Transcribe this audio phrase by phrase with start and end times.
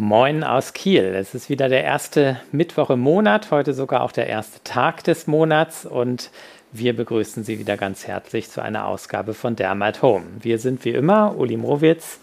[0.00, 1.06] Moin aus Kiel.
[1.06, 5.26] Es ist wieder der erste Mittwoch im Monat, heute sogar auch der erste Tag des
[5.26, 6.30] Monats und
[6.70, 10.24] wir begrüßen Sie wieder ganz herzlich zu einer Ausgabe von Dermat Home.
[10.38, 12.20] Wir sind wie immer Uli Mrowitz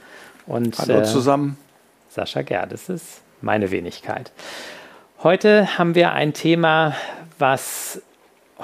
[0.47, 1.57] und Hallo äh, zusammen.
[2.07, 4.31] Sascha Gerdes ist meine Wenigkeit.
[5.21, 6.95] Heute haben wir ein Thema,
[7.39, 8.01] was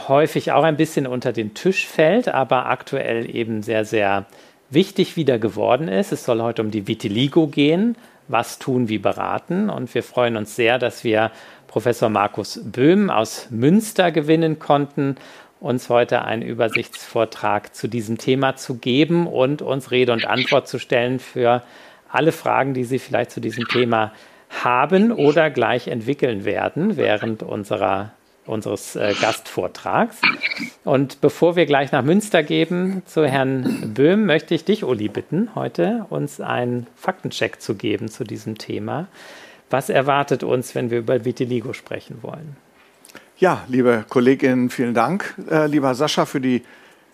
[0.07, 4.25] häufig auch ein bisschen unter den Tisch fällt, aber aktuell eben sehr, sehr
[4.69, 6.13] wichtig wieder geworden ist.
[6.13, 7.97] Es soll heute um die Vitiligo gehen,
[8.31, 9.69] was tun, wie beraten.
[9.69, 11.31] Und wir freuen uns sehr, dass wir
[11.67, 15.15] Professor Markus Böhm aus Münster gewinnen konnten,
[15.59, 20.79] uns heute einen Übersichtsvortrag zu diesem Thema zu geben und uns Rede und Antwort zu
[20.79, 21.63] stellen für
[22.09, 24.11] alle Fragen, die Sie vielleicht zu diesem Thema
[24.63, 28.11] haben oder gleich entwickeln werden während unserer
[28.45, 30.17] unseres äh, Gastvortrags.
[30.83, 35.49] Und bevor wir gleich nach Münster geben zu Herrn Böhm, möchte ich dich, Uli, bitten,
[35.55, 39.07] heute uns einen Faktencheck zu geben zu diesem Thema.
[39.69, 42.57] Was erwartet uns, wenn wir über Vitiligo sprechen wollen?
[43.37, 46.63] Ja, liebe Kolleginnen, vielen Dank, äh, lieber Sascha, für die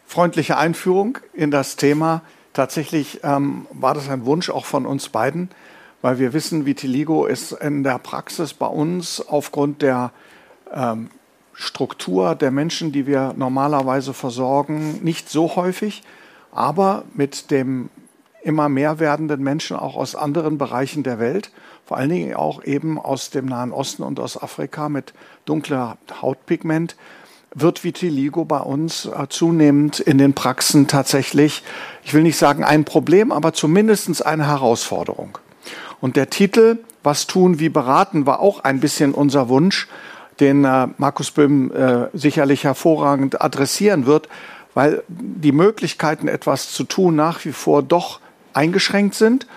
[0.05, 2.21] freundliche Einführung in das Thema.
[2.53, 5.49] Tatsächlich ähm, war das ein Wunsch auch von uns beiden,
[6.01, 10.11] weil wir wissen, Vitiligo ist in der Praxis bei uns aufgrund der
[10.73, 11.09] ähm,
[11.59, 16.03] Struktur der Menschen, die wir normalerweise versorgen, nicht so häufig,
[16.51, 17.89] aber mit dem
[18.43, 21.51] immer mehr werdenden Menschen auch aus anderen Bereichen der Welt,
[21.83, 25.13] vor allen Dingen auch eben aus dem Nahen Osten und aus Afrika mit
[25.45, 26.95] dunkler Hautpigment,
[27.55, 31.63] wird Vitiligo bei uns äh, zunehmend in den Praxen tatsächlich,
[32.03, 35.39] ich will nicht sagen ein Problem, aber zumindest eine Herausforderung.
[36.01, 39.87] Und der Titel Was tun, wie beraten war auch ein bisschen unser Wunsch,
[40.39, 44.29] den äh, Markus Böhm äh, sicherlich hervorragend adressieren wird,
[44.73, 48.19] weil die Möglichkeiten, etwas zu tun, nach wie vor doch
[48.53, 49.47] eingeschränkt sind.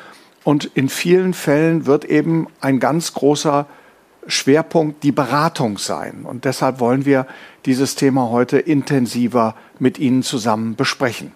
[0.44, 3.66] Und in vielen Fällen wird eben ein ganz großer
[4.26, 6.24] Schwerpunkt die Beratung sein.
[6.24, 7.26] Und deshalb wollen wir
[7.66, 11.32] dieses Thema heute intensiver mit Ihnen zusammen besprechen.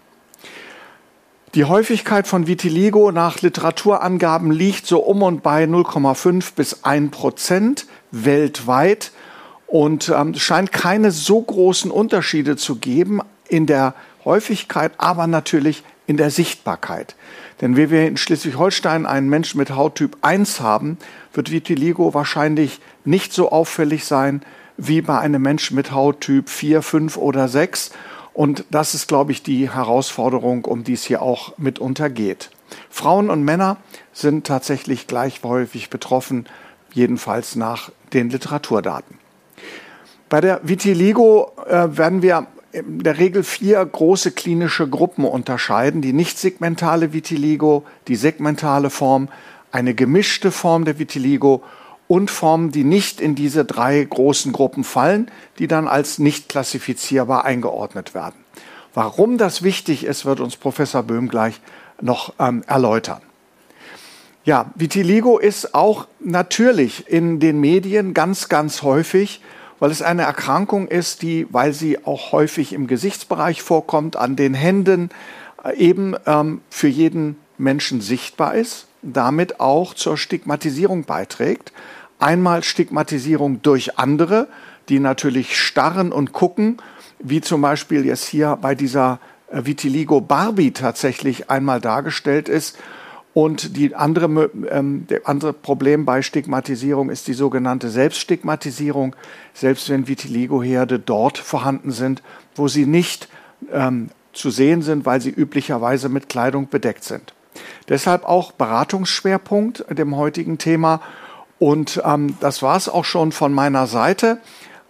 [1.54, 7.86] Die Häufigkeit von Vitiligo nach Literaturangaben liegt so um und bei 0,5 bis 1 Prozent
[8.10, 9.12] weltweit.
[9.74, 15.82] Und ähm, es scheint keine so großen Unterschiede zu geben in der Häufigkeit, aber natürlich
[16.06, 17.16] in der Sichtbarkeit.
[17.60, 20.96] Denn wenn wir in Schleswig-Holstein einen Menschen mit Hauttyp 1 haben,
[21.32, 24.44] wird Vitiligo wahrscheinlich nicht so auffällig sein
[24.76, 27.90] wie bei einem Menschen mit Hauttyp 4, 5 oder 6.
[28.32, 32.50] Und das ist, glaube ich, die Herausforderung, um die es hier auch mitunter geht.
[32.90, 33.78] Frauen und Männer
[34.12, 36.46] sind tatsächlich gleich häufig betroffen,
[36.92, 39.23] jedenfalls nach den Literaturdaten.
[40.28, 46.02] Bei der Vitiligo äh, werden wir in der Regel vier große klinische Gruppen unterscheiden.
[46.02, 49.28] Die nicht segmentale Vitiligo, die segmentale Form,
[49.70, 51.62] eine gemischte Form der Vitiligo
[52.08, 57.44] und Formen, die nicht in diese drei großen Gruppen fallen, die dann als nicht klassifizierbar
[57.44, 58.36] eingeordnet werden.
[58.92, 61.60] Warum das wichtig ist, wird uns Professor Böhm gleich
[62.00, 63.20] noch ähm, erläutern.
[64.44, 69.40] Ja, Vitiligo ist auch natürlich in den Medien ganz, ganz häufig
[69.78, 74.54] weil es eine Erkrankung ist, die, weil sie auch häufig im Gesichtsbereich vorkommt, an den
[74.54, 75.10] Händen
[75.64, 81.72] äh, eben ähm, für jeden Menschen sichtbar ist, damit auch zur Stigmatisierung beiträgt.
[82.18, 84.48] Einmal Stigmatisierung durch andere,
[84.88, 86.78] die natürlich starren und gucken,
[87.18, 89.18] wie zum Beispiel jetzt hier bei dieser
[89.50, 92.78] äh, Vitiligo Barbie tatsächlich einmal dargestellt ist
[93.34, 99.16] und die andere, ähm, der andere Problem bei Stigmatisierung ist die sogenannte Selbststigmatisierung,
[99.52, 102.22] selbst wenn Vitiligo-Herde dort vorhanden sind,
[102.54, 103.28] wo sie nicht
[103.72, 107.34] ähm, zu sehen sind, weil sie üblicherweise mit Kleidung bedeckt sind.
[107.88, 111.00] Deshalb auch Beratungsschwerpunkt dem heutigen Thema.
[111.58, 114.38] Und ähm, das war es auch schon von meiner Seite.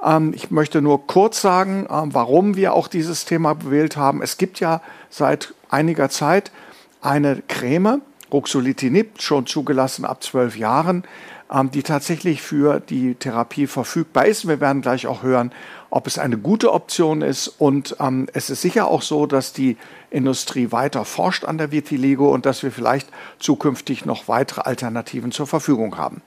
[0.05, 4.23] Ähm, ich möchte nur kurz sagen, äh, warum wir auch dieses Thema gewählt haben.
[4.23, 6.53] Es gibt ja seit einiger Zeit
[7.01, 8.03] eine Creme,
[8.35, 11.05] Ruxolitinib, schon zugelassen ab zwölf Jahren,
[11.53, 14.49] ähm, die tatsächlich für die Therapie verfügbar ist.
[14.49, 15.53] Wir werden gleich auch hören,
[15.89, 17.47] ob es eine gute Option ist.
[17.47, 19.77] Und ähm, es ist sicher auch so, dass die
[20.11, 23.09] Industrie weiter forscht an der Vitiligo und dass wir vielleicht
[23.39, 26.21] zukünftig noch weitere Alternativen zur Verfügung haben.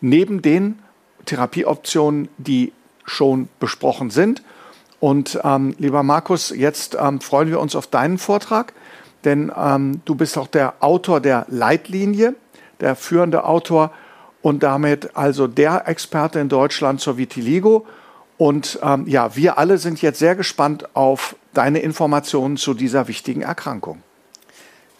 [0.00, 0.78] Neben den
[1.26, 2.72] Therapieoptionen, die
[3.04, 4.42] schon besprochen sind.
[4.98, 8.72] Und ähm, lieber Markus, jetzt ähm, freuen wir uns auf deinen Vortrag
[9.24, 12.34] denn ähm, du bist auch der Autor der Leitlinie,
[12.80, 13.92] der führende Autor
[14.42, 17.86] und damit also der Experte in Deutschland zur Vitiligo.
[18.38, 23.42] Und ähm, ja, wir alle sind jetzt sehr gespannt auf deine Informationen zu dieser wichtigen
[23.42, 24.02] Erkrankung.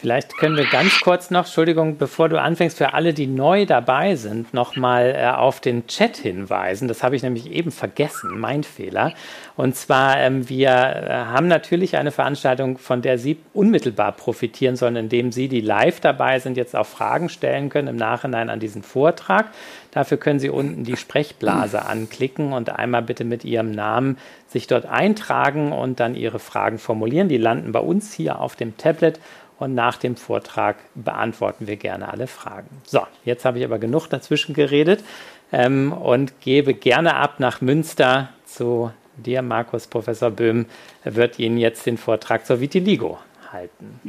[0.00, 4.16] Vielleicht können wir ganz kurz noch, Entschuldigung, bevor du anfängst, für alle, die neu dabei
[4.16, 6.88] sind, nochmal äh, auf den Chat hinweisen.
[6.88, 9.12] Das habe ich nämlich eben vergessen, mein Fehler.
[9.56, 14.96] Und zwar, ähm, wir äh, haben natürlich eine Veranstaltung, von der Sie unmittelbar profitieren sollen,
[14.96, 18.82] indem Sie, die live dabei sind, jetzt auch Fragen stellen können im Nachhinein an diesen
[18.82, 19.50] Vortrag.
[19.90, 24.16] Dafür können Sie unten die Sprechblase anklicken und einmal bitte mit Ihrem Namen
[24.48, 27.28] sich dort eintragen und dann Ihre Fragen formulieren.
[27.28, 29.20] Die landen bei uns hier auf dem Tablet
[29.60, 32.68] und nach dem Vortrag beantworten wir gerne alle Fragen.
[32.84, 35.04] So, jetzt habe ich aber genug dazwischen geredet
[35.52, 39.86] ähm, und gebe gerne ab nach Münster zu dir, Markus.
[39.86, 40.66] Professor Böhm
[41.04, 43.18] wird Ihnen jetzt den Vortrag zur Vitiligo
[43.52, 44.00] halten.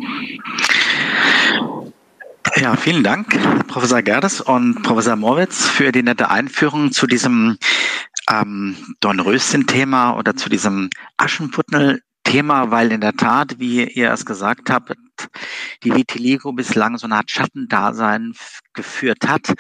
[2.56, 3.38] Ja, vielen Dank,
[3.68, 7.58] Professor Gerdes und Professor Morwitz, für die nette Einführung zu diesem
[8.30, 14.70] ähm, Dornröschen-Thema oder zu diesem Aschenputtel Thema, weil in der Tat, wie ihr es gesagt
[14.70, 14.94] habt,
[15.84, 18.34] die Vitiligo bislang so eine Art Schattendasein
[18.74, 19.54] geführt hat.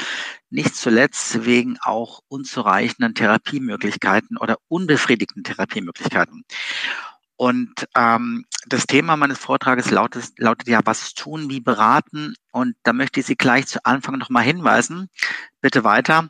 [0.50, 6.44] Nicht zuletzt wegen auch unzureichenden Therapiemöglichkeiten oder unbefriedigten Therapiemöglichkeiten.
[7.36, 12.36] Und ähm, das Thema meines Vortrages lautet, lautet ja, was tun, wie beraten.
[12.52, 15.10] Und da möchte ich Sie gleich zu Anfang nochmal hinweisen.
[15.60, 16.30] Bitte weiter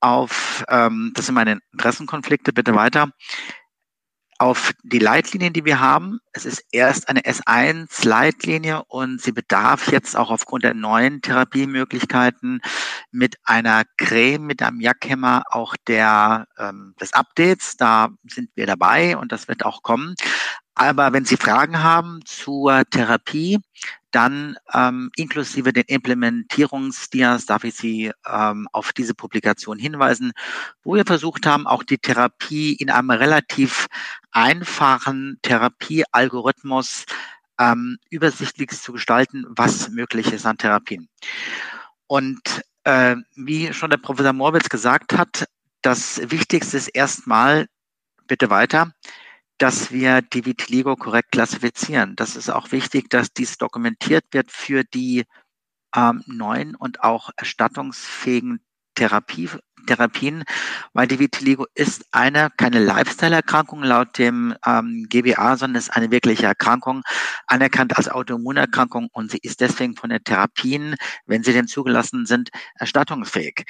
[0.00, 3.12] auf, ähm, das sind meine Interessenkonflikte, bitte weiter
[4.40, 6.18] auf die Leitlinien, die wir haben.
[6.32, 12.62] Es ist erst eine S1-Leitlinie und sie bedarf jetzt auch aufgrund der neuen Therapiemöglichkeiten
[13.10, 17.76] mit einer Creme, mit einem Jackhemmer auch der, ähm, des Updates.
[17.76, 20.14] Da sind wir dabei und das wird auch kommen.
[20.74, 23.58] Aber wenn Sie Fragen haben zur Therapie,
[24.10, 30.32] dann ähm, inklusive den Implementierungsdias darf ich Sie ähm, auf diese Publikation hinweisen,
[30.82, 33.86] wo wir versucht haben, auch die Therapie in einem relativ
[34.30, 37.04] einfachen Therapiealgorithmus
[37.58, 41.08] ähm, übersichtlich zu gestalten, was möglich ist an Therapien.
[42.06, 45.46] Und äh, wie schon der Professor Morbitz gesagt hat,
[45.82, 47.66] das Wichtigste ist erstmal,
[48.26, 48.92] bitte weiter,
[49.60, 52.16] dass wir die Vitiligo korrekt klassifizieren.
[52.16, 55.24] Das ist auch wichtig, dass dies dokumentiert wird für die
[55.94, 58.60] ähm, neuen und auch erstattungsfähigen
[58.94, 59.50] Therapie,
[59.86, 60.44] Therapien,
[60.94, 66.46] weil die Vitiligo ist eine, keine Lifestyle-Erkrankung laut dem ähm, GBA, sondern ist eine wirkliche
[66.46, 67.02] Erkrankung,
[67.46, 70.96] anerkannt als Autoimmunerkrankung und sie ist deswegen von den Therapien,
[71.26, 73.64] wenn sie denn zugelassen sind, erstattungsfähig.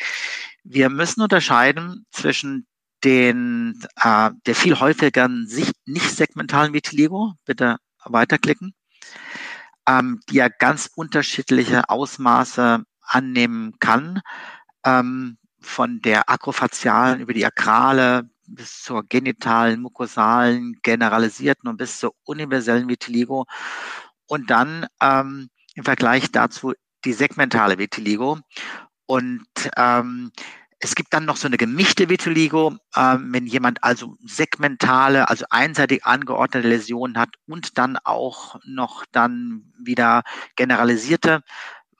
[0.62, 2.66] Wir müssen unterscheiden zwischen
[3.04, 5.48] den, äh, der viel häufigeren
[5.84, 8.74] nicht segmentalen Vitiligo, bitte weiterklicken,
[9.86, 14.20] ähm, die ja ganz unterschiedliche Ausmaße annehmen kann,
[14.84, 22.14] ähm, von der akrofazialen über die akrale bis zur genitalen, mukosalen, generalisierten und bis zur
[22.24, 23.46] universellen Vitiligo
[24.26, 26.72] und dann ähm, im Vergleich dazu
[27.04, 28.38] die segmentale Vitiligo.
[29.06, 29.46] Und
[29.76, 30.30] ähm,
[30.80, 36.04] es gibt dann noch so eine gemischte Vitiligo, ähm, wenn jemand also segmentale, also einseitig
[36.06, 40.22] angeordnete Läsionen hat und dann auch noch dann wieder
[40.56, 41.42] generalisierte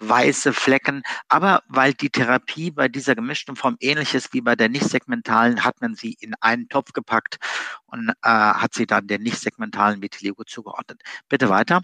[0.00, 1.02] weiße Flecken.
[1.28, 5.62] Aber weil die Therapie bei dieser gemischten Form ähnlich ist wie bei der nicht segmentalen,
[5.64, 7.36] hat man sie in einen Topf gepackt
[7.86, 11.02] und äh, hat sie dann der nicht segmentalen Vitiligo zugeordnet.
[11.28, 11.82] Bitte weiter.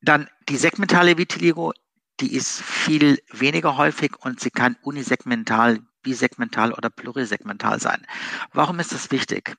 [0.00, 1.72] Dann die segmentale Vitiligo
[2.20, 8.06] die ist viel weniger häufig und sie kann unisegmental, bisegmental oder plurisegmental sein.
[8.52, 9.56] Warum ist das wichtig?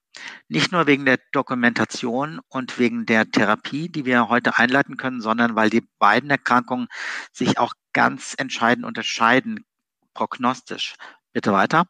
[0.48, 5.56] Nicht nur wegen der Dokumentation und wegen der Therapie, die wir heute einleiten können, sondern
[5.56, 6.88] weil die beiden Erkrankungen
[7.32, 9.66] sich auch ganz entscheidend unterscheiden,
[10.14, 10.96] prognostisch.
[11.32, 11.88] Bitte weiter.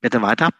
[0.00, 0.50] Bitte weiter.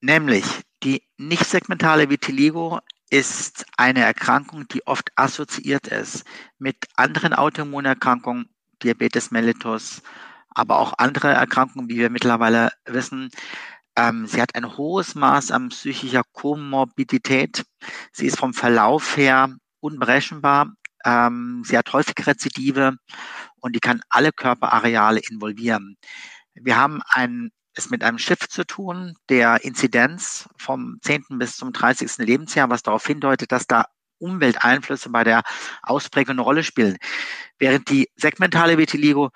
[0.00, 0.44] Nämlich
[0.82, 6.24] die nicht segmentale Vitiligo ist eine Erkrankung, die oft assoziiert ist
[6.58, 8.48] mit anderen Autoimmunerkrankungen,
[8.82, 10.02] Diabetes mellitus,
[10.50, 13.30] aber auch andere Erkrankungen, wie wir mittlerweile wissen.
[13.96, 17.64] Ähm, sie hat ein hohes Maß an psychischer Komorbidität.
[18.12, 20.72] Sie ist vom Verlauf her unberechenbar.
[21.04, 22.96] Ähm, sie hat häufig Rezidive
[23.60, 25.96] und die kann alle Körperareale involvieren.
[26.54, 27.50] Wir haben ein
[27.80, 31.24] es mit einem Shift zu tun, der Inzidenz vom 10.
[31.38, 32.18] bis zum 30.
[32.18, 33.86] Lebensjahr, was darauf hindeutet, dass da
[34.18, 35.42] Umwelteinflüsse bei der
[35.82, 36.98] Ausprägung eine Rolle spielen.
[37.58, 39.30] Während die segmentale Vitiligo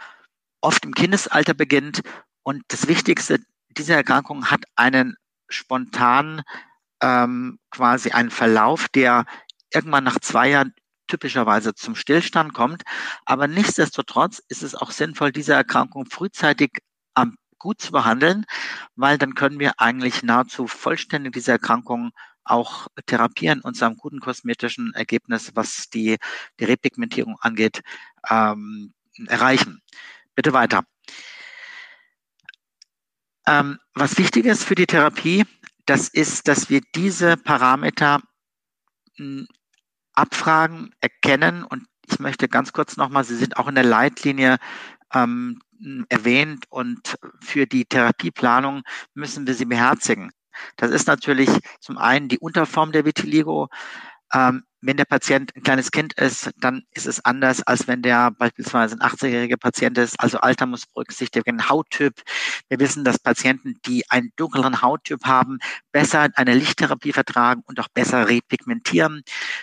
[0.60, 2.02] oft im Kindesalter beginnt
[2.42, 5.16] und das Wichtigste, diese Erkrankung hat einen
[5.48, 6.42] spontanen,
[7.02, 9.24] ähm, quasi einen Verlauf, der
[9.72, 10.74] irgendwann nach zwei Jahren
[11.08, 12.82] typischerweise zum Stillstand kommt.
[13.24, 16.70] Aber nichtsdestotrotz ist es auch sinnvoll, diese Erkrankung frühzeitig
[17.64, 18.44] gut zu behandeln,
[18.94, 22.10] weil dann können wir eigentlich nahezu vollständig diese Erkrankung
[22.44, 26.18] auch therapieren und zu einem guten kosmetischen Ergebnis, was die,
[26.60, 27.80] die Repigmentierung angeht,
[28.28, 28.92] ähm,
[29.28, 29.80] erreichen.
[30.34, 30.84] Bitte weiter.
[33.46, 35.46] Ähm, was wichtig ist für die Therapie,
[35.86, 38.20] das ist, dass wir diese Parameter
[39.16, 39.46] hm,
[40.12, 44.58] abfragen, erkennen und ich möchte ganz kurz nochmal, Sie sind auch in der Leitlinie
[45.14, 45.62] ähm,
[46.08, 48.82] erwähnt und für die Therapieplanung
[49.14, 50.30] müssen wir sie beherzigen.
[50.76, 51.50] Das ist natürlich
[51.80, 53.68] zum einen die Unterform der Vitiligo.
[54.32, 58.30] Ähm, wenn der Patient ein kleines Kind ist, dann ist es anders, als wenn der
[58.32, 60.20] beispielsweise ein 80-jähriger Patient ist.
[60.20, 62.22] Also Alter muss berücksichtigt werden, Hauttyp.
[62.68, 65.58] Wir wissen, dass Patienten, die einen dunkleren Hauttyp haben,
[65.90, 69.22] besser eine Lichttherapie vertragen und auch besser repigmentieren.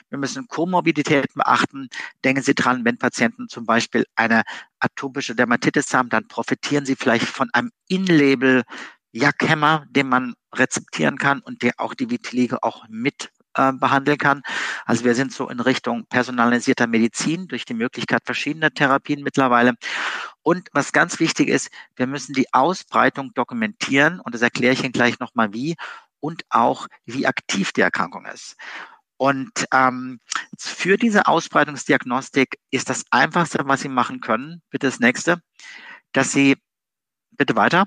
[0.09, 1.89] Wir müssen Komorbiditäten beachten.
[2.23, 4.41] Denken Sie dran, wenn Patienten zum Beispiel eine
[4.79, 8.63] atopische Dermatitis haben, dann profitieren sie vielleicht von einem In-Label
[9.11, 14.41] Jackhemmer, den man rezeptieren kann und der auch die Vitiligo auch mit äh, behandeln kann.
[14.85, 19.73] Also wir sind so in Richtung personalisierter Medizin durch die Möglichkeit verschiedener Therapien mittlerweile.
[20.41, 24.93] Und was ganz wichtig ist, wir müssen die Ausbreitung dokumentieren und das erkläre ich Ihnen
[24.93, 25.75] gleich nochmal wie
[26.19, 28.55] und auch wie aktiv die Erkrankung ist.
[29.17, 30.19] Und ähm,
[30.57, 35.41] für diese Ausbreitungsdiagnostik ist das Einfachste, was Sie machen können, bitte das nächste,
[36.11, 36.57] dass Sie,
[37.31, 37.85] bitte weiter,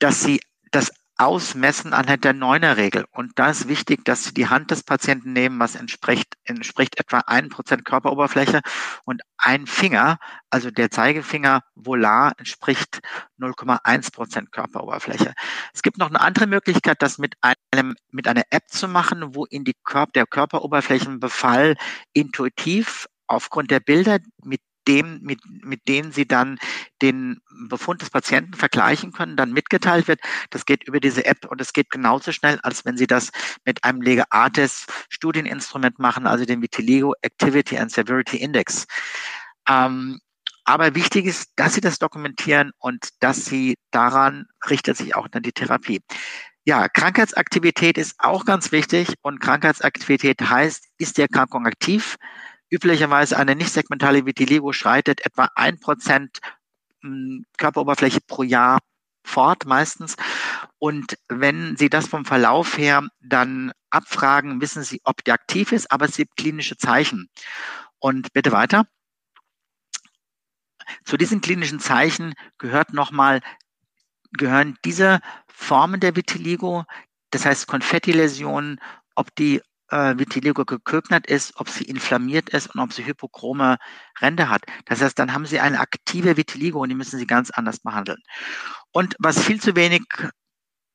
[0.00, 0.40] dass Sie
[0.72, 3.04] das ausmessen anhand der Neuner-Regel.
[3.10, 7.18] Und da ist wichtig, dass Sie die Hand des Patienten nehmen, was entspricht, entspricht etwa
[7.26, 8.62] ein Prozent Körperoberfläche
[9.04, 13.00] und ein Finger, also der Zeigefinger Volar, entspricht
[13.38, 15.34] 0,1 Prozent Körperoberfläche.
[15.74, 17.34] Es gibt noch eine andere Möglichkeit, das mit
[17.70, 21.76] einem, mit einer App zu machen, wo in die Körper, der Körperoberflächenbefall
[22.14, 26.58] intuitiv aufgrund der Bilder, mit dem, mit, mit denen sie dann
[27.00, 30.20] den Befund des Patienten vergleichen können, dann mitgeteilt wird.
[30.50, 33.30] Das geht über diese App und es geht genauso schnell, als wenn Sie das
[33.64, 38.86] mit einem Legeartes Studieninstrument machen, also dem Vitiligo Activity and Severity Index.
[39.68, 40.20] Ähm,
[40.64, 45.42] aber wichtig ist, dass Sie das dokumentieren und dass Sie daran richtet sich auch dann
[45.42, 46.00] die Therapie.
[46.64, 52.16] Ja, Krankheitsaktivität ist auch ganz wichtig und Krankheitsaktivität heißt, ist die Erkrankung aktiv?
[52.70, 56.38] Üblicherweise eine nicht segmentale Vitiligo schreitet etwa ein Prozent
[57.02, 58.78] hm, Körperoberfläche pro Jahr
[59.24, 60.16] fort meistens.
[60.78, 65.90] Und wenn Sie das vom Verlauf her dann abfragen, wissen Sie, ob die aktiv ist,
[65.90, 67.28] aber es gibt klinische Zeichen.
[67.98, 68.86] Und bitte weiter.
[71.04, 73.40] Zu diesen klinischen Zeichen gehört nochmal,
[74.32, 76.84] gehören diese Formen der Vitiligo,
[77.30, 78.80] das heißt Konfettiläsionen,
[79.14, 79.60] ob die
[79.90, 83.78] äh, Vitiligo geköpnet ist, ob sie inflammiert ist und ob sie hypochrome
[84.20, 84.62] Ränder hat.
[84.86, 88.18] Das heißt, dann haben sie eine aktive Vitiligo und die müssen sie ganz anders behandeln.
[88.92, 90.02] Und was viel zu wenig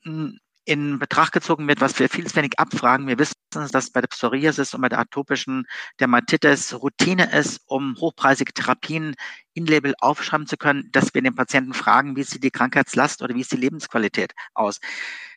[0.04, 3.08] hm, in Betracht gezogen wird, was wir viel zu wenig abfragen.
[3.08, 5.66] Wir wissen, dass bei der Psoriasis und bei der atopischen
[6.00, 9.16] Dermatitis Routine ist, um hochpreisige Therapien
[9.54, 13.36] in Label aufschreiben zu können, dass wir den Patienten fragen, wie sieht die Krankheitslast oder
[13.36, 14.80] wie ist die Lebensqualität aus.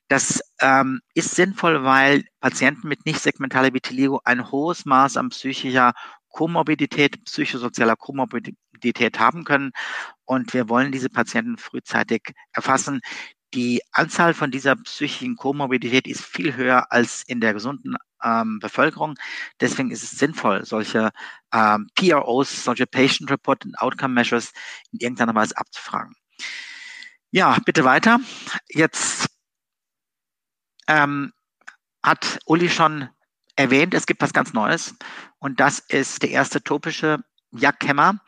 [0.09, 5.93] Das ähm, ist sinnvoll, weil Patienten mit nicht segmentaler Vitiligo ein hohes Maß an psychischer
[6.31, 9.73] Komorbidität, psychosozialer Komorbidität haben können.
[10.25, 13.01] Und wir wollen diese Patienten frühzeitig erfassen.
[13.55, 19.15] Die Anzahl von dieser psychischen Komorbidität ist viel höher als in der gesunden ähm, Bevölkerung.
[19.61, 21.11] Deswegen ist es sinnvoll, solche
[21.53, 24.53] ähm, PROs, solche Patient Report and Outcome Measures
[24.93, 26.15] in irgendeiner Weise abzufragen.
[27.31, 28.21] Ja, bitte weiter.
[28.69, 29.28] Jetzt
[30.89, 31.33] ähm,
[32.03, 33.09] hat Uli schon
[33.57, 34.95] erwähnt, es gibt was ganz Neues
[35.39, 37.19] und das ist der erste topische
[37.51, 38.21] Jackhemmer,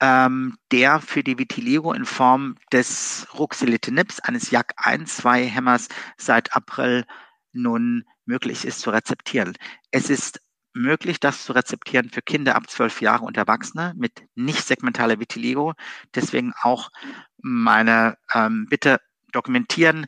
[0.00, 7.04] ähm, der für die Vitiligo in Form des Ruxolitinibs, eines JAK1-2-Hämmers seit April
[7.52, 9.54] nun möglich ist zu rezeptieren.
[9.90, 10.40] Es ist
[10.74, 15.74] möglich, das zu rezeptieren für Kinder ab zwölf Jahre und Erwachsene mit nicht segmentaler Vitiligo.
[16.14, 16.90] Deswegen auch
[17.38, 19.00] meine ähm, Bitte
[19.32, 20.06] dokumentieren,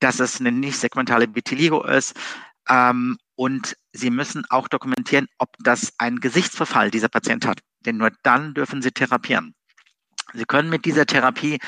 [0.00, 2.14] dass es eine nicht segmentale Vitiligo ist.
[2.68, 7.60] Ähm, und Sie müssen auch dokumentieren, ob das ein Gesichtsverfall dieser Patient hat.
[7.80, 9.54] Denn nur dann dürfen Sie therapieren.
[10.34, 11.58] Sie können mit dieser Therapie,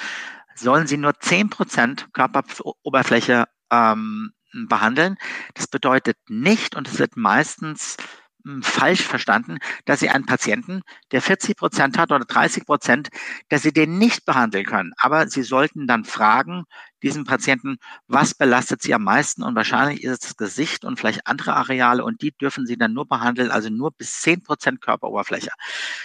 [0.54, 5.16] sollen Sie nur zehn Prozent Körperoberfläche ähm, behandeln.
[5.54, 7.96] Das bedeutet nicht, und es wird meistens
[8.44, 13.08] hm, falsch verstanden, dass Sie einen Patienten, der 40 Prozent hat oder 30 Prozent,
[13.48, 14.92] dass Sie den nicht behandeln können.
[14.98, 16.64] Aber Sie sollten dann fragen,
[17.02, 19.42] diesen Patienten, was belastet Sie am meisten?
[19.42, 22.92] Und wahrscheinlich ist es das Gesicht und vielleicht andere Areale und die dürfen Sie dann
[22.92, 25.50] nur behandeln, also nur bis 10 Prozent Körperoberfläche.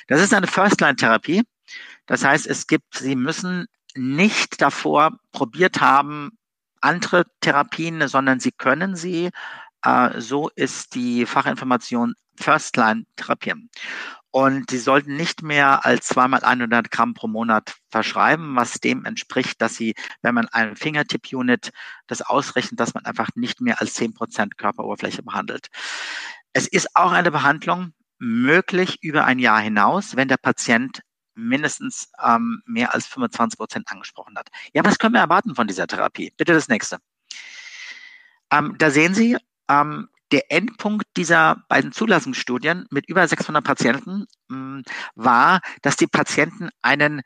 [0.08, 1.44] Das ist eine First-Line-Therapie.
[2.06, 6.38] Das heißt, es gibt, Sie müssen nicht davor probiert haben,
[6.82, 9.30] andere Therapien, sondern sie können sie,
[9.84, 13.54] äh, so ist die Fachinformation First-Line-Therapie.
[14.38, 19.60] Und sie sollten nicht mehr als zweimal 100 Gramm pro Monat verschreiben, was dem entspricht,
[19.60, 21.72] dass sie, wenn man ein Fingertip-Unit
[22.06, 25.70] das ausrechnet, dass man einfach nicht mehr als 10 Prozent Körperoberfläche behandelt.
[26.54, 31.02] Es ist auch eine Behandlung möglich über ein Jahr hinaus, wenn der Patient
[31.34, 34.50] mindestens ähm, mehr als 25 Prozent angesprochen hat.
[34.72, 36.32] Ja, was können wir erwarten von dieser Therapie?
[36.38, 37.00] Bitte das nächste.
[38.52, 39.36] Ähm, da sehen Sie,
[39.68, 44.84] ähm, der Endpunkt dieser beiden Zulassungsstudien mit über 600 Patienten mh, hm,
[45.16, 47.22] war, dass die Patienten einen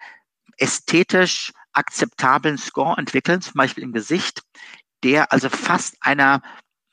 [0.57, 4.43] ästhetisch akzeptablen Score entwickeln, zum Beispiel im Gesicht,
[5.03, 6.41] der also fast einer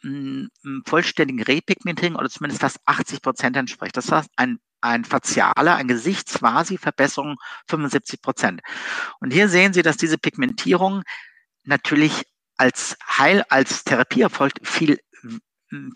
[0.03, 3.97] mh, hm, vollständigen Repigmentierung oder zumindest fast 80 Prozent entspricht.
[3.97, 7.37] Das heißt, ein ein facialer, ein Gesichtsvasi-Verbesserung
[7.67, 8.61] 75 Prozent.
[9.21, 11.03] Und hier sehen Sie, dass diese Pigmentierung
[11.65, 12.25] natürlich
[12.57, 15.01] als Heil, als Therapieerfolg viel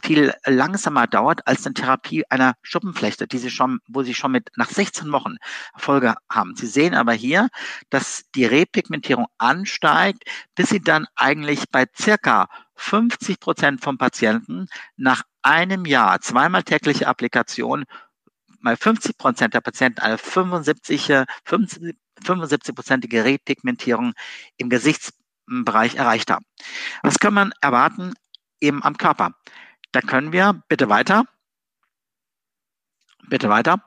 [0.03, 4.51] viel langsamer dauert als eine Therapie einer Schuppenflechte, die sie schon, wo sie schon mit
[4.57, 5.37] nach 16 Wochen
[5.73, 6.55] Erfolge haben.
[6.57, 7.49] Sie sehen aber hier,
[7.91, 10.25] dass die Repigmentierung ansteigt,
[10.55, 17.07] bis sie dann eigentlich bei circa 50 Prozent von Patienten nach einem Jahr zweimal tägliche
[17.07, 17.85] Applikation
[18.61, 21.11] mal 50 Prozent der Patienten eine 75,
[21.47, 24.13] 75-prozentige Repigmentierung
[24.57, 26.45] im Gesichtsbereich erreicht haben.
[27.03, 28.15] Was kann man erwarten
[28.63, 29.35] eben am Körper?
[29.93, 31.25] Da können wir, bitte weiter,
[33.29, 33.83] bitte weiter,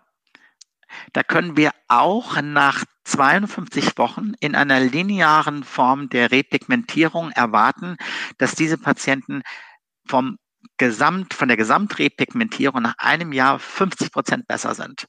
[1.14, 7.98] da können wir auch nach 52 Wochen in einer linearen Form der Repigmentierung erwarten,
[8.38, 9.42] dass diese Patienten
[10.08, 10.38] vom
[10.78, 15.08] Gesamt, von der Gesamtrepigmentierung nach einem Jahr 50 Prozent besser sind.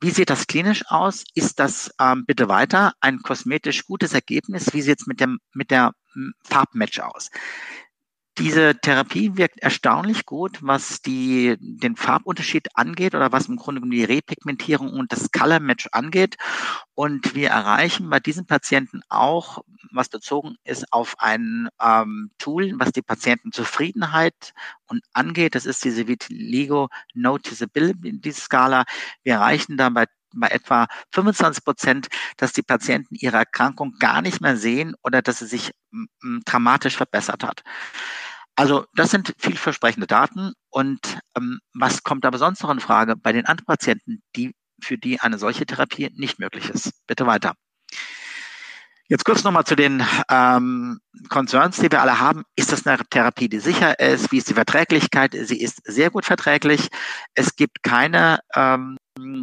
[0.00, 1.24] Wie sieht das klinisch aus?
[1.34, 4.74] Ist das ähm, bitte weiter ein kosmetisch gutes Ergebnis?
[4.74, 5.92] Wie sieht es mit dem mit der
[6.42, 7.30] Farbmatch aus?
[8.38, 13.96] Diese Therapie wirkt erstaunlich gut, was die, den Farbunterschied angeht oder was im Grunde genommen
[13.96, 16.36] die Repigmentierung und das Color Match angeht.
[16.94, 22.90] Und wir erreichen bei diesen Patienten auch, was bezogen ist auf ein ähm, Tool, was
[22.90, 24.52] die Patientenzufriedenheit
[24.88, 25.54] und angeht.
[25.54, 28.84] Das ist diese Vitiligo Noticeability Skala.
[29.22, 34.40] Wir erreichen da bei bei etwa 25 Prozent, dass die Patienten ihre Erkrankung gar nicht
[34.40, 35.70] mehr sehen oder dass sie sich
[36.44, 37.62] dramatisch verbessert hat.
[38.56, 40.52] Also das sind vielversprechende Daten.
[40.70, 44.98] Und ähm, was kommt aber sonst noch in Frage bei den anderen Patienten, die, für
[44.98, 46.92] die eine solche Therapie nicht möglich ist?
[47.06, 47.54] Bitte weiter.
[49.06, 52.42] Jetzt kurz nochmal zu den ähm, Concerns, die wir alle haben.
[52.56, 54.32] Ist das eine Therapie, die sicher ist?
[54.32, 55.36] Wie ist die Verträglichkeit?
[55.38, 56.88] Sie ist sehr gut verträglich.
[57.34, 58.96] Es gibt keine ähm,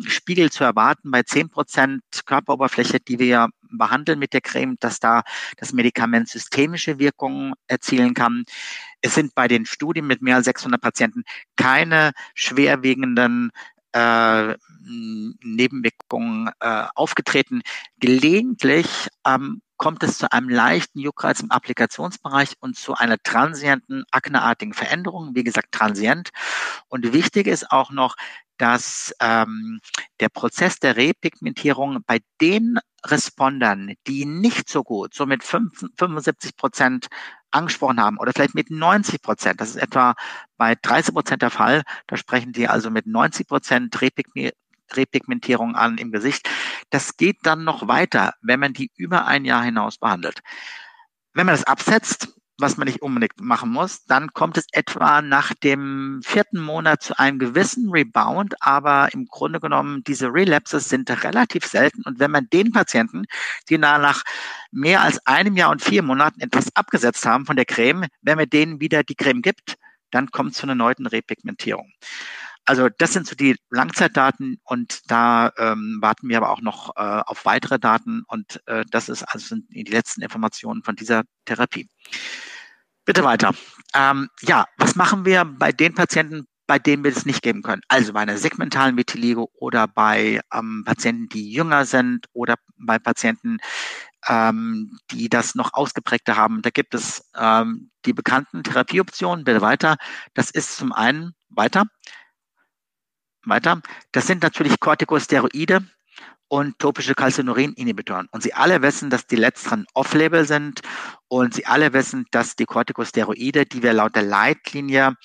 [0.08, 5.22] Spiegel zu erwarten bei zehn Prozent Körperoberfläche, die wir behandeln mit der Creme, dass da
[5.58, 8.44] das Medikament systemische Wirkungen erzielen kann.
[9.02, 11.24] Es sind bei den Studien mit mehr als 600 Patienten
[11.56, 13.52] keine schwerwiegenden
[13.94, 14.56] äh,
[15.44, 17.62] Nebenwirkungen äh, aufgetreten.
[18.00, 24.74] Gelegentlich ähm, kommt es zu einem leichten Juckreiz im Applikationsbereich und zu einer transienten, akneartigen
[24.74, 25.32] Veränderung.
[25.34, 26.30] Wie gesagt, transient.
[26.88, 28.16] Und wichtig ist auch noch,
[28.60, 29.80] dass ähm,
[30.20, 37.08] der Prozess der Repigmentierung bei den Respondern, die nicht so gut, so mit 75 Prozent
[37.50, 40.14] angesprochen haben oder vielleicht mit 90 Prozent, das ist etwa
[40.58, 44.00] bei 30 Prozent der Fall, da sprechen die also mit 90 Prozent
[44.98, 46.50] Repigmentierung an im Gesicht.
[46.90, 50.42] Das geht dann noch weiter, wenn man die über ein Jahr hinaus behandelt.
[51.34, 52.30] Wenn man das absetzt,
[52.62, 54.06] was man nicht unbedingt machen muss.
[54.06, 59.60] Dann kommt es etwa nach dem vierten Monat zu einem gewissen Rebound, aber im Grunde
[59.60, 62.04] genommen diese Relapses sind relativ selten.
[62.04, 63.26] Und wenn man den Patienten,
[63.70, 64.24] die nach
[64.72, 68.50] mehr als einem Jahr und vier Monaten etwas abgesetzt haben von der Creme, wenn man
[68.50, 69.76] denen wieder die Creme gibt,
[70.12, 71.92] dann kommt es zu einer neuen Repigmentierung.
[72.66, 77.22] Also das sind so die Langzeitdaten und da ähm, warten wir aber auch noch äh,
[77.26, 81.90] auf weitere Daten und äh, das ist also die letzten Informationen von dieser Therapie.
[83.04, 83.54] Bitte weiter.
[83.96, 87.82] Ähm, ja, was machen wir bei den Patienten, bei denen wir das nicht geben können?
[87.88, 93.58] Also bei einer segmentalen Vitiligo oder bei ähm, Patienten, die jünger sind oder bei Patienten,
[94.28, 96.62] ähm, die das noch ausgeprägter haben.
[96.62, 99.44] Da gibt es ähm, die bekannten Therapieoptionen.
[99.46, 99.98] Bitte weiter.
[100.36, 101.86] Das ist zum einen weiter.
[103.46, 103.82] Weiter.
[104.12, 105.84] Das sind natürlich Corticosteroide
[106.48, 108.28] und topische Calcineurin-Inhibitoren.
[108.32, 110.82] Und Sie alle wissen, dass die letzteren off-label sind
[111.30, 115.16] und Sie alle wissen, dass die Corticosteroide, die wir laut der Leitlinie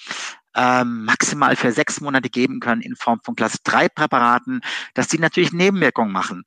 [0.55, 4.61] ähm, maximal für sechs Monate geben können in Form von Klasse 3 Präparaten,
[4.95, 6.45] dass die natürlich Nebenwirkungen machen.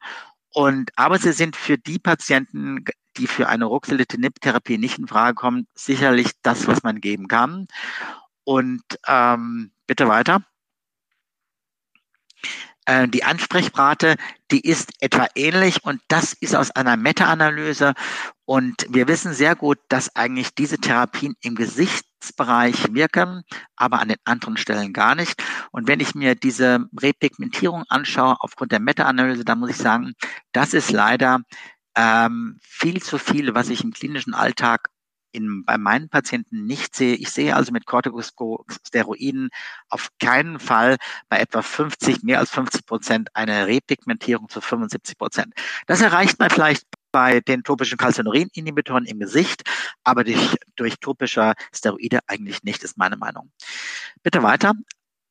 [0.52, 2.84] Und, aber sie sind für die Patienten,
[3.18, 7.68] die für eine Ruxolitinib-Therapie nicht in Frage kommen, sicherlich das, was man geben kann.
[8.46, 10.44] Und ähm, bitte weiter.
[12.90, 14.16] Äh, die Ansprechrate,
[14.50, 17.94] die ist etwa ähnlich und das ist aus einer Meta-Analyse.
[18.46, 23.44] Und wir wissen sehr gut, dass eigentlich diese Therapien im Gesichtsbereich wirken,
[23.76, 25.40] aber an den anderen Stellen gar nicht.
[25.72, 30.14] Und wenn ich mir diese Repigmentierung anschaue aufgrund der Meta-Analyse, dann muss ich sagen,
[30.52, 31.42] das ist leider
[31.96, 34.90] ähm, viel zu viel, was ich im klinischen Alltag
[35.32, 37.16] in, bei meinen Patienten nicht sehe.
[37.16, 39.50] Ich sehe also mit Corticosteroiden
[39.90, 40.98] auf keinen Fall
[41.30, 45.54] bei etwa 50, mehr als 50 Prozent eine Repigmentierung zu 75 Prozent.
[45.88, 49.64] Das erreicht man vielleicht bei den topischen Calcineurin-Inhibitoren im Gesicht,
[50.04, 53.52] aber durch, durch topische Steroide eigentlich nicht, ist meine Meinung.
[54.24, 54.74] Bitte weiter.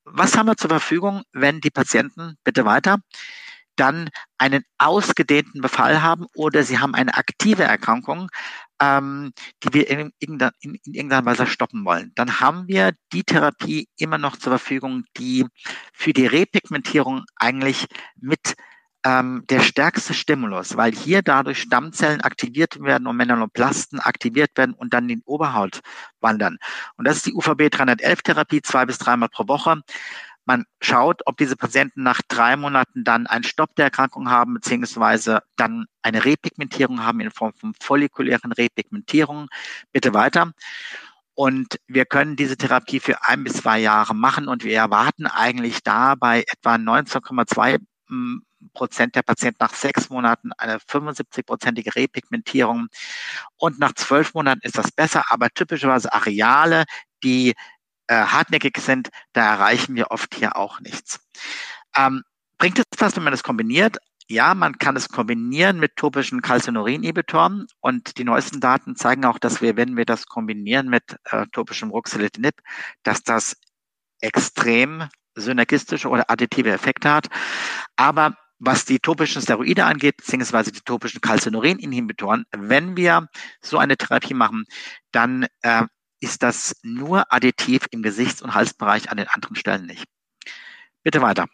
[0.04, 2.98] Was haben wir zur Verfügung, wenn die Patienten, bitte weiter,
[3.76, 8.28] dann einen ausgedehnten Befall haben oder sie haben eine aktive Erkrankung,
[8.80, 12.12] ähm, die wir in, in, in, irgendeiner Weise stoppen wollen.
[12.14, 15.46] Dann haben wir die Therapie immer noch zur Verfügung, die
[15.92, 17.86] für die Repigmentierung eigentlich
[18.20, 18.56] mit
[19.04, 24.92] ähm, der stärkste Stimulus, weil hier dadurch Stammzellen aktiviert werden und Melanoplasten aktiviert werden und
[24.92, 25.80] dann in die Oberhaut
[26.20, 26.58] wandern.
[26.96, 29.82] Und das ist die UVB 311 Therapie, zwei bis dreimal pro Woche.
[30.48, 35.42] Man schaut, ob diese Patienten nach drei Monaten dann einen Stopp der Erkrankung haben, beziehungsweise
[35.56, 39.48] dann eine Repigmentierung haben in Form von follikulären Repigmentierungen.
[39.92, 40.52] Bitte weiter.
[41.34, 45.82] Und wir können diese Therapie für ein bis zwei Jahre machen und wir erwarten eigentlich
[45.82, 52.88] da bei etwa 19,2 hm, Prozent der Patienten nach sechs Monaten eine 75-prozentige Repigmentierung.
[53.58, 56.84] Und nach zwölf Monaten ist das besser, aber typischerweise Areale,
[57.22, 57.54] die
[58.08, 61.20] äh, hartnäckig sind, da erreichen wir oft hier auch nichts.
[61.96, 62.22] Ähm,
[62.58, 63.98] bringt es was, wenn man das kombiniert?
[64.30, 69.62] Ja, man kann es kombinieren mit topischen Calcineurin-Inhibitoren und die neuesten Daten zeigen auch, dass
[69.62, 72.54] wir, wenn wir das kombinieren mit äh, topischem Ruxolitinib,
[73.04, 73.56] dass das
[74.20, 77.28] extrem synergistische oder additive Effekte hat.
[77.96, 83.28] Aber was die topischen Steroide angeht, beziehungsweise die topischen Calcineurin-Inhibitoren, wenn wir
[83.62, 84.64] so eine Therapie machen,
[85.12, 85.84] dann äh,
[86.20, 90.04] ist das nur additiv im Gesichts- und Halsbereich, an den anderen Stellen nicht.
[91.02, 91.46] Bitte weiter.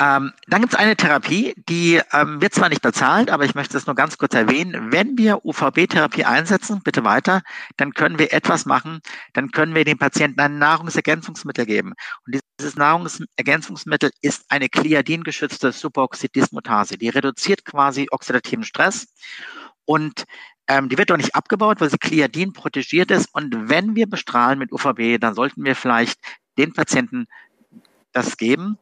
[0.00, 3.76] Ähm, dann gibt es eine Therapie, die ähm, wird zwar nicht bezahlt, aber ich möchte
[3.76, 4.90] es nur ganz kurz erwähnen.
[4.90, 7.42] Wenn wir UVB-Therapie einsetzen, bitte weiter,
[7.76, 9.00] dann können wir etwas machen,
[9.34, 11.92] dann können wir dem Patienten ein Nahrungsergänzungsmittel geben.
[12.26, 16.98] Und dieses Nahrungsergänzungsmittel ist eine kliadin-geschützte Superoxidismutase.
[16.98, 19.06] Die reduziert quasi oxidativen Stress
[19.84, 20.24] und
[20.68, 23.34] ähm, die wird doch nicht abgebaut, weil sie Kliadin protegiert ist.
[23.34, 26.18] Und wenn wir bestrahlen mit UVB, dann sollten wir vielleicht
[26.58, 27.26] den Patienten
[28.12, 28.78] das geben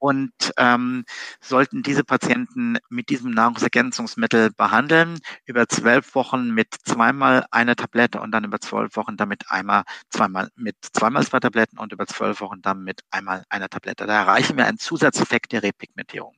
[0.00, 1.04] und ähm,
[1.40, 8.32] sollten diese Patienten mit diesem Nahrungsergänzungsmittel behandeln, über zwölf Wochen mit zweimal einer Tablette und
[8.32, 12.62] dann über zwölf Wochen damit einmal zweimal mit zweimal zwei Tabletten und über zwölf Wochen
[12.62, 14.06] dann mit einmal einer Tablette.
[14.06, 16.34] Da erreichen wir einen Zusatzeffekt der Repigmentierung.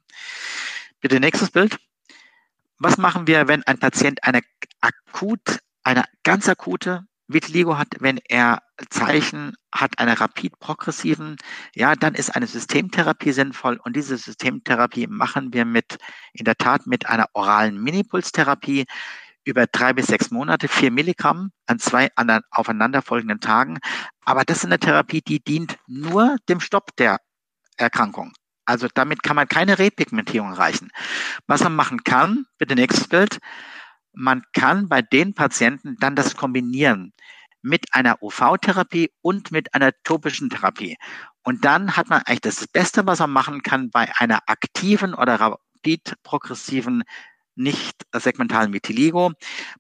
[1.00, 1.78] Bitte nächstes Bild.
[2.84, 4.40] Was machen wir, wenn ein Patient eine
[4.80, 8.58] akut, eine ganz akute Vitiligo hat, wenn er
[8.90, 11.36] Zeichen hat einer rapid progressiven,
[11.76, 15.98] ja, dann ist eine Systemtherapie sinnvoll und diese Systemtherapie machen wir mit,
[16.32, 18.86] in der Tat mit einer oralen Minipulstherapie
[19.44, 23.78] über drei bis sechs Monate, vier Milligramm an zwei anderen aufeinanderfolgenden Tagen.
[24.24, 27.20] Aber das ist eine Therapie, die dient nur dem Stopp der
[27.76, 28.32] Erkrankung.
[28.64, 30.90] Also damit kann man keine Repigmentierung erreichen.
[31.46, 33.38] Was man machen kann, bitte nächstes Bild,
[34.12, 37.12] man kann bei den Patienten dann das kombinieren
[37.62, 40.96] mit einer UV-Therapie und mit einer topischen Therapie.
[41.44, 45.36] Und dann hat man eigentlich das Beste, was man machen kann bei einer aktiven oder
[45.40, 47.04] rapid progressiven
[47.54, 49.32] nicht segmentalen Vitiligo.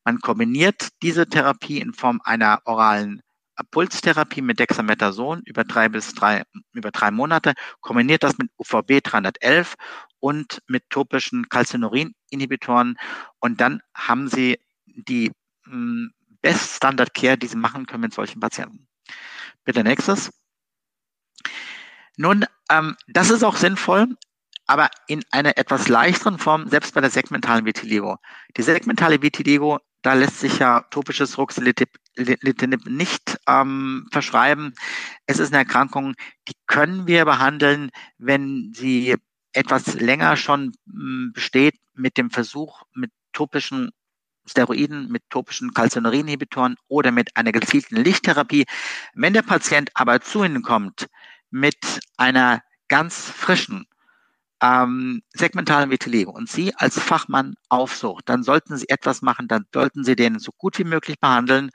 [0.04, 3.22] Man kombiniert diese Therapie in Form einer oralen
[3.70, 9.74] Pulstherapie mit Dexamethason über drei bis drei, über drei Monate, kombiniert das mit UVB 311
[10.20, 12.96] und mit topischen Calcineurin-Inhibitoren
[13.40, 15.32] und dann haben Sie die
[15.64, 18.88] hm, Best Standard Care, die Sie machen können mit solchen Patienten.
[19.64, 20.32] Bitte nächstes.
[22.16, 24.08] Nun, ähm, das ist auch sinnvoll,
[24.66, 28.18] aber in einer etwas leichteren Form, selbst bei der segmentalen Vitiligo.
[28.56, 34.74] Die segmentale Vitiligo da lässt sich ja topisches Ruxolitinib nicht ähm, verschreiben.
[35.26, 36.14] Es ist eine Erkrankung,
[36.48, 39.16] die können wir behandeln, wenn sie
[39.52, 43.90] etwas länger schon hm, besteht mit dem Versuch, mit topischen
[44.46, 48.66] Steroiden, mit topischen Calcineurin-Inhibitoren oder mit einer gezielten Lichttherapie.
[49.14, 51.08] Wenn der Patient aber zu Ihnen kommt
[51.50, 53.86] mit einer ganz frischen
[54.62, 60.04] ähm, segmentalen Vitiligo und Sie als Fachmann aufsucht, dann sollten Sie etwas machen, dann sollten
[60.04, 61.70] Sie den so gut wie möglich behandeln.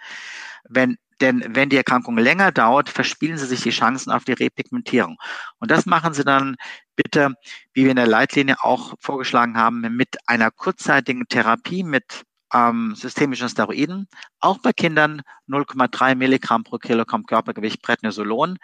[0.69, 5.17] Wenn denn wenn die Erkrankung länger dauert, verspielen sie sich die Chancen auf die Repigmentierung.
[5.59, 6.57] Und das machen sie dann
[6.95, 7.33] bitte,
[7.73, 12.23] wie wir in der Leitlinie auch vorgeschlagen haben, mit einer kurzzeitigen Therapie mit
[12.53, 14.07] ähm, systemischen Steroiden,
[14.39, 18.57] auch bei Kindern 0,3 Milligramm pro Kilogramm Körpergewicht Prednisolon,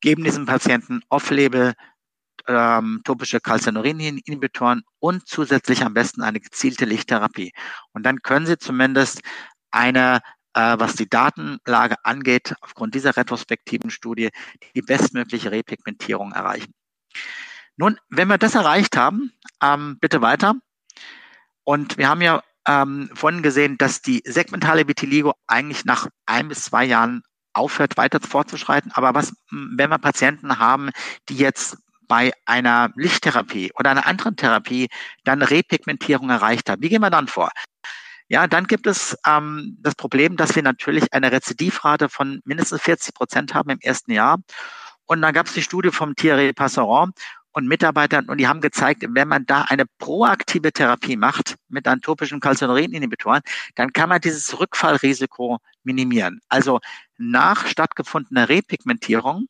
[0.00, 1.74] geben diesem Patienten off-label
[2.46, 7.52] ähm, topische Calcineurin-Inhibitoren und zusätzlich am besten eine gezielte Lichttherapie.
[7.92, 9.22] Und dann können Sie zumindest
[9.70, 10.20] eine,
[10.54, 14.30] äh, was die Datenlage angeht, aufgrund dieser retrospektiven Studie
[14.74, 16.72] die bestmögliche Repigmentierung erreichen.
[17.76, 20.54] Nun, wenn wir das erreicht haben, ähm, bitte weiter.
[21.64, 26.64] Und wir haben ja ähm, vorhin gesehen, dass die segmentale Vitiligo eigentlich nach ein bis
[26.64, 27.22] zwei Jahren
[27.54, 28.92] aufhört, weiter fortzuschreiten.
[28.92, 30.90] Aber was, wenn wir Patienten haben,
[31.28, 31.76] die jetzt
[32.08, 34.88] bei einer Lichttherapie oder einer anderen Therapie
[35.24, 36.82] dann Repigmentierung erreicht haben.
[36.82, 37.50] Wie gehen wir dann vor?
[38.28, 43.14] Ja, dann gibt es ähm, das Problem, dass wir natürlich eine Rezidivrate von mindestens 40
[43.14, 44.38] Prozent haben im ersten Jahr.
[45.06, 47.12] Und dann gab es die Studie vom Thierry Passeron
[47.52, 52.40] und Mitarbeitern und die haben gezeigt, wenn man da eine proaktive Therapie macht mit antopischen
[52.40, 53.42] Calcineurin-Inhibitoren,
[53.74, 56.40] dann kann man dieses Rückfallrisiko minimieren.
[56.48, 56.80] Also
[57.18, 59.46] nach stattgefundener Repigmentierung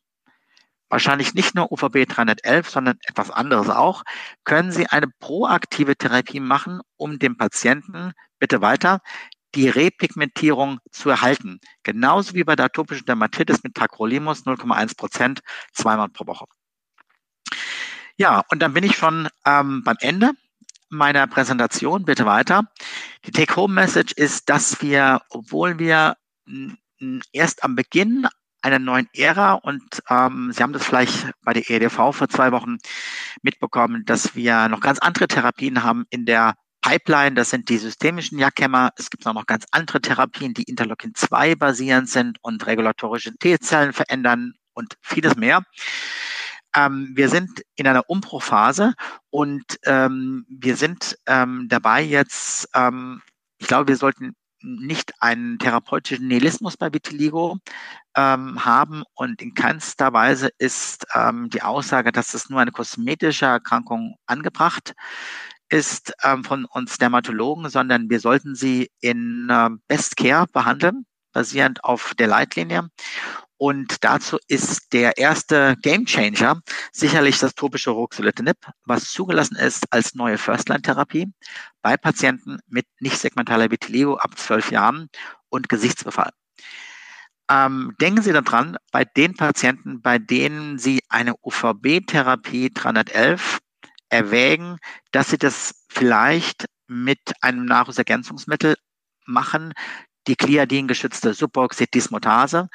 [0.93, 4.03] wahrscheinlich nicht nur UVB 311, sondern etwas anderes auch,
[4.43, 9.01] können Sie eine proaktive Therapie machen, um dem Patienten, bitte weiter,
[9.55, 11.59] die Repigmentierung zu erhalten.
[11.81, 15.39] Genauso wie bei der atopischen Dermatitis mit Tacrolimus 0,1 Prozent
[15.73, 16.45] zweimal pro Woche.
[18.15, 20.31] Ja, und dann bin ich schon ähm, beim Ende
[20.89, 22.05] meiner Präsentation.
[22.05, 22.71] Bitte weiter.
[23.25, 26.17] Die Take-Home-Message ist, dass wir, obwohl wir
[27.31, 28.27] erst am Beginn
[28.63, 32.77] einer neuen Ära und ähm, Sie haben das vielleicht bei der EDV vor zwei Wochen
[33.41, 37.35] mitbekommen, dass wir noch ganz andere Therapien haben in der Pipeline.
[37.35, 38.91] Das sind die systemischen Jackhämmer.
[38.97, 44.53] Es gibt auch noch ganz andere Therapien, die Interleukin-2 basierend sind und regulatorische T-Zellen verändern
[44.73, 45.63] und vieles mehr.
[46.75, 48.93] Ähm, wir sind in einer Umbruchphase
[49.29, 53.21] und ähm, wir sind ähm, dabei jetzt, ähm,
[53.59, 57.57] ich glaube, wir sollten nicht einen therapeutischen Nihilismus bei Vitiligo
[58.15, 63.45] ähm, haben und in keinster Weise ist ähm, die Aussage, dass es nur eine kosmetische
[63.45, 64.93] Erkrankung angebracht
[65.69, 71.83] ist ähm, von uns Dermatologen, sondern wir sollten sie in äh, Best Care behandeln, basierend
[71.83, 72.89] auf der Leitlinie.
[73.65, 80.37] Und dazu ist der erste Gamechanger sicherlich das topische Ruxolitinib, was zugelassen ist als neue
[80.37, 81.31] First-Line-Therapie
[81.81, 85.07] bei Patienten mit nicht segmentaler Vitiligo ab zwölf Jahren
[85.47, 86.31] und Gesichtsbefall.
[87.49, 93.59] Ähm, denken Sie daran, bei den Patienten, bei denen Sie eine UVB-Therapie 311
[94.09, 94.77] erwägen,
[95.13, 98.75] dass Sie das vielleicht mit einem Nahrungsergänzungsmittel
[99.25, 99.71] machen,
[100.27, 102.69] die Kliadin-geschützte Suboxydismutase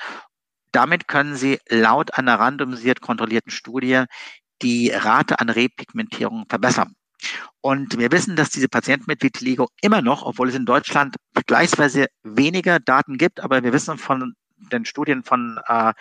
[0.73, 4.05] damit können Sie laut einer randomisiert kontrollierten Studie
[4.63, 6.95] die Rate an Repigmentierung verbessern.
[7.61, 12.07] Und wir wissen, dass diese Patienten mit Vitiligo immer noch, obwohl es in Deutschland vergleichsweise
[12.23, 14.35] weniger Daten gibt, aber wir wissen von
[14.73, 15.93] den Studien von äh,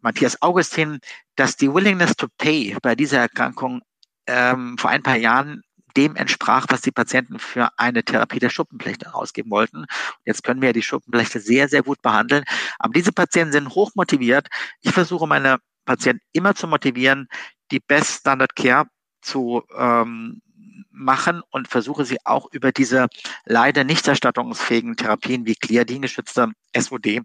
[0.00, 0.98] Matthias Augustin,
[1.36, 3.80] dass die Willingness to Pay bei dieser Erkrankung
[4.26, 5.62] ähm, vor ein paar Jahren
[5.96, 9.86] dem entsprach, was die Patienten für eine Therapie der Schuppenflechte ausgeben wollten.
[10.24, 12.44] Jetzt können wir die Schuppenflechte sehr, sehr gut behandeln.
[12.78, 14.48] Aber diese Patienten sind hoch motiviert.
[14.80, 17.28] Ich versuche meine Patienten immer zu motivieren,
[17.70, 18.86] die Best Standard Care
[19.20, 20.42] zu ähm,
[20.90, 23.08] machen und versuche sie auch über diese
[23.44, 27.22] leider nicht erstattungsfähigen Therapien wie Gliadin-geschützte SOD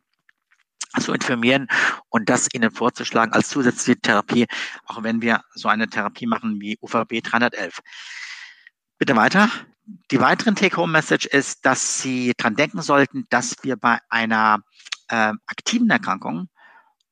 [1.00, 1.68] zu informieren
[2.10, 4.48] und das ihnen vorzuschlagen als zusätzliche Therapie,
[4.86, 7.80] auch wenn wir so eine Therapie machen wie UVB 311.
[9.00, 9.50] Bitte weiter.
[10.12, 14.60] Die weiteren Take-Home-Message ist, dass Sie dran denken sollten, dass wir bei einer
[15.08, 16.50] äh, aktiven Erkrankung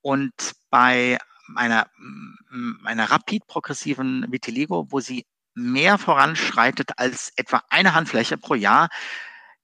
[0.02, 0.34] und
[0.70, 1.18] bei
[1.56, 8.56] einer, mm, einer rapid progressiven Vitiligo, wo sie mehr voranschreitet als etwa eine Handfläche pro
[8.56, 8.90] Jahr,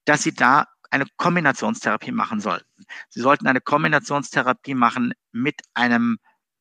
[0.05, 2.85] dass Sie da eine Kombinationstherapie machen sollten.
[3.09, 6.19] Sie sollten eine Kombinationstherapie machen mit einem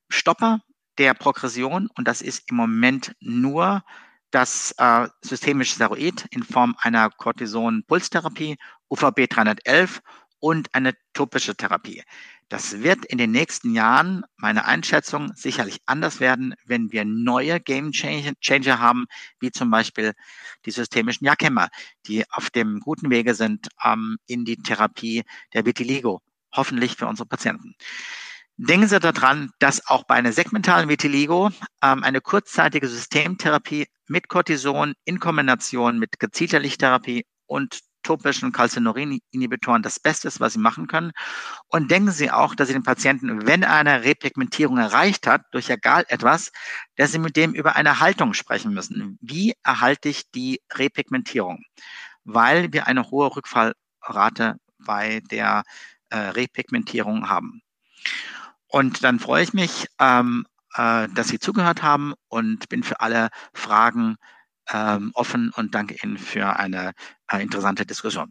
[0.09, 0.59] Stopper
[0.99, 3.85] der Progression und das ist im Moment nur
[4.33, 8.57] das äh, systemische Steroid in Form einer Cortison-Pulstherapie,
[8.91, 10.01] UVB 311
[10.41, 12.03] und eine topische Therapie.
[12.49, 17.93] Das wird in den nächsten Jahren, meine Einschätzung, sicherlich anders werden, wenn wir neue Game
[17.93, 19.07] Changer haben,
[19.41, 20.13] wie zum Beispiel
[20.67, 21.69] die systemischen Jackhämmer,
[22.07, 25.23] die auf dem guten Wege sind ähm, in die Therapie
[25.55, 26.21] der Vitiligo,
[26.55, 27.75] hoffentlich für unsere Patienten.
[28.57, 31.51] Denken Sie daran, dass auch bei einer segmentalen Vitiligo
[31.83, 40.01] ähm, eine kurzzeitige Systemtherapie mit Cortison in Kombination mit gezielter Lichttherapie und topischen Calcineurin-Inhibitoren das
[40.01, 41.13] Beste ist, was Sie machen können.
[41.69, 45.71] Und denken Sie auch, dass Sie den Patienten, wenn er eine Repigmentierung erreicht hat, durch
[45.71, 46.53] egal etwas,
[46.97, 49.19] dass Sie mit dem über eine Haltung sprechen müssen.
[49.21, 51.63] Wie erhalte ich die Repigmentierung?
[52.25, 55.63] Weil wir eine hohe Rückfallrate bei der
[56.11, 57.63] äh, Repigmentierung haben.
[58.73, 63.29] Und dann freue ich mich, ähm, äh, dass Sie zugehört haben und bin für alle
[63.53, 64.17] Fragen
[64.73, 66.93] ähm, offen und danke Ihnen für eine
[67.31, 68.31] äh, interessante Diskussion.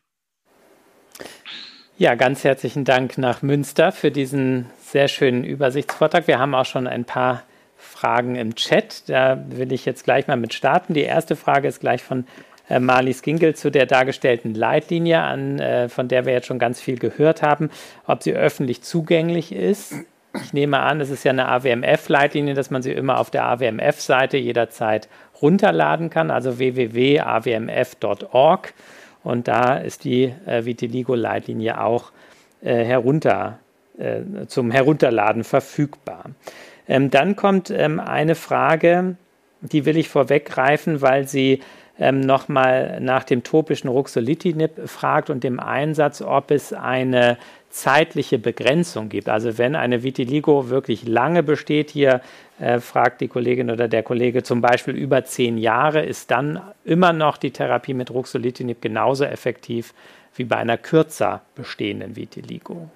[1.98, 6.26] Ja, ganz herzlichen Dank nach Münster für diesen sehr schönen Übersichtsvortrag.
[6.26, 7.44] Wir haben auch schon ein paar
[7.78, 9.10] Fragen im Chat.
[9.10, 10.96] Da will ich jetzt gleich mal mit starten.
[10.96, 12.26] Die erste Frage ist gleich von
[12.68, 16.82] äh, Marlies Ginkel zu der dargestellten Leitlinie, an, äh, von der wir jetzt schon ganz
[16.82, 17.70] viel gehört haben,
[18.08, 19.94] ob sie öffentlich zugänglich ist.
[20.34, 24.38] Ich nehme an, es ist ja eine AWMF-Leitlinie, dass man sie immer auf der AWMF-Seite
[24.38, 25.10] jederzeit
[25.42, 27.24] runterladen kann, also www.awmf.org.
[29.24, 32.12] Und da ist die äh, Vitiligo-Leitlinie auch
[32.62, 33.60] äh, herunter,
[33.98, 36.26] äh, zum Herunterladen verfügbar.
[36.88, 39.18] Ähm, dann kommt ähm, eine Frage,
[39.62, 41.60] die will ich vorweggreifen, weil sie
[42.00, 47.38] ähm, nochmal nach dem topischen Ruxolitinib fragt und dem Einsatz, ob es eine
[47.72, 49.30] zeitliche Begrenzung gibt.
[49.30, 52.22] Also wenn eine Vitiligo wirklich lange besteht, hier
[52.60, 57.14] äh, fragt die Kollegin oder der Kollege zum Beispiel über zehn Jahre, ist dann immer
[57.14, 59.94] noch die Therapie mit Ruxolitinib genauso effektiv
[60.36, 62.90] wie bei einer kürzer bestehenden Vitiligo?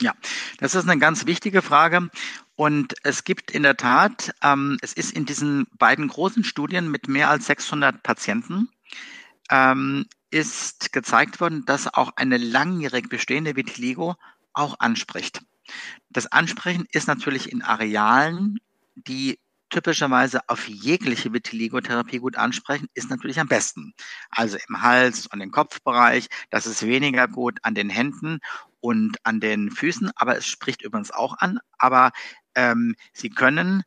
[0.00, 0.14] Ja,
[0.58, 2.08] das ist eine ganz wichtige Frage.
[2.56, 7.08] Und es gibt in der Tat, ähm, es ist in diesen beiden großen Studien mit
[7.08, 8.68] mehr als 600 Patienten,
[9.50, 14.16] ähm, ist gezeigt worden, dass auch eine langjährig bestehende Vitiligo
[14.52, 15.42] auch anspricht.
[16.08, 18.58] Das Ansprechen ist natürlich in Arealen,
[18.94, 19.38] die
[19.70, 23.94] typischerweise auf jegliche Vitiligo-Therapie gut ansprechen, ist natürlich am besten.
[24.30, 28.40] Also im Hals und im Kopfbereich, das ist weniger gut an den Händen
[28.80, 31.60] und an den Füßen, aber es spricht übrigens auch an.
[31.78, 32.10] Aber
[32.56, 33.84] ähm, Sie können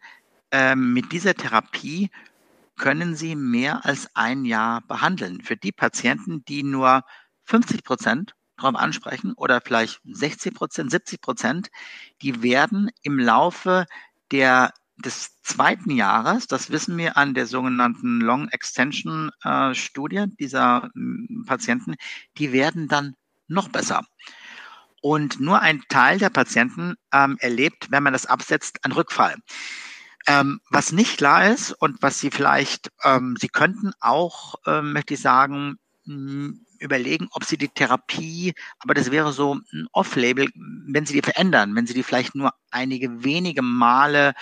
[0.52, 2.10] ähm, mit dieser Therapie
[2.76, 5.42] können Sie mehr als ein Jahr behandeln.
[5.42, 7.04] Für die Patienten, die nur
[7.46, 11.70] 50 Prozent darauf ansprechen oder vielleicht 60 Prozent, 70 Prozent,
[12.22, 13.86] die werden im Laufe
[14.32, 20.90] der des zweiten Jahres, das wissen wir an der sogenannten Long Extension äh, Studie dieser
[20.96, 21.96] äh, Patienten,
[22.38, 23.16] die werden dann
[23.48, 24.06] noch besser.
[25.02, 29.36] Und nur ein Teil der Patienten ähm, erlebt, wenn man das absetzt, einen Rückfall.
[30.28, 35.16] Ähm, was nicht klar ist und was Sie vielleicht, ähm, Sie könnten auch, ähm, möchte
[35.16, 41.06] ich sagen, mh, überlegen, ob Sie die Therapie, aber das wäre so ein Off-Label, wenn
[41.06, 44.34] Sie die verändern, wenn Sie die vielleicht nur einige wenige Male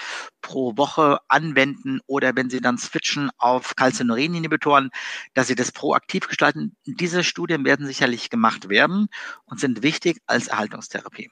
[0.41, 4.89] pro Woche anwenden oder wenn Sie dann switchen auf Calcineurin-Inhibitoren,
[5.34, 6.76] dass Sie das proaktiv gestalten.
[6.86, 9.08] Diese Studien werden sicherlich gemacht werden
[9.46, 11.30] und sind wichtig als Erhaltungstherapie.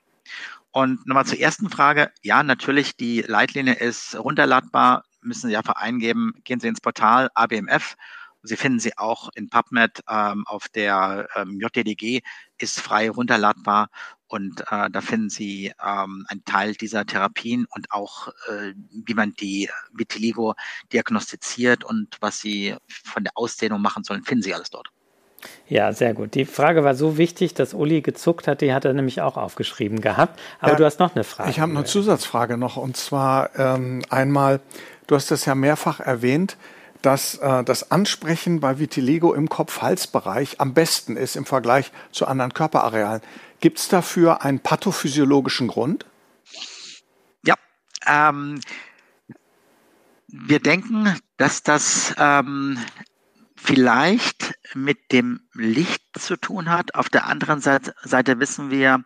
[0.72, 2.12] Und nochmal zur ersten Frage.
[2.22, 6.34] Ja, natürlich, die Leitlinie ist runterladbar, müssen Sie einfach eingeben.
[6.44, 7.96] Gehen Sie ins Portal ABMF.
[8.44, 12.22] Sie finden sie auch in PubMed ähm, auf der ähm, JDDG,
[12.58, 13.90] ist frei runterladbar
[14.28, 18.74] und äh, da finden Sie ähm, einen Teil dieser Therapien und auch, äh,
[19.06, 20.56] wie man die Vitiligo
[20.94, 24.90] diagnostiziert und was Sie von der Ausdehnung machen sollen, finden Sie alles dort.
[25.68, 26.36] Ja, sehr gut.
[26.36, 30.02] Die Frage war so wichtig, dass Uli gezuckt hat, die hat er nämlich auch aufgeschrieben
[30.02, 30.40] gehabt.
[30.60, 31.50] Aber ja, du hast noch eine Frage.
[31.50, 34.60] Ich habe eine Zusatzfrage noch und zwar ähm, einmal,
[35.08, 36.58] du hast das ja mehrfach erwähnt,
[37.02, 42.54] dass äh, das Ansprechen bei Vitiligo im Kopf-Hals-Bereich am besten ist im Vergleich zu anderen
[42.54, 43.22] Körperarealen.
[43.60, 46.06] Gibt es dafür einen pathophysiologischen Grund?
[47.46, 47.56] Ja,
[48.08, 48.60] ähm,
[50.28, 52.78] wir denken, dass das ähm,
[53.62, 56.96] vielleicht mit dem Licht zu tun hat.
[56.96, 59.04] Auf der anderen Seite, wissen wir,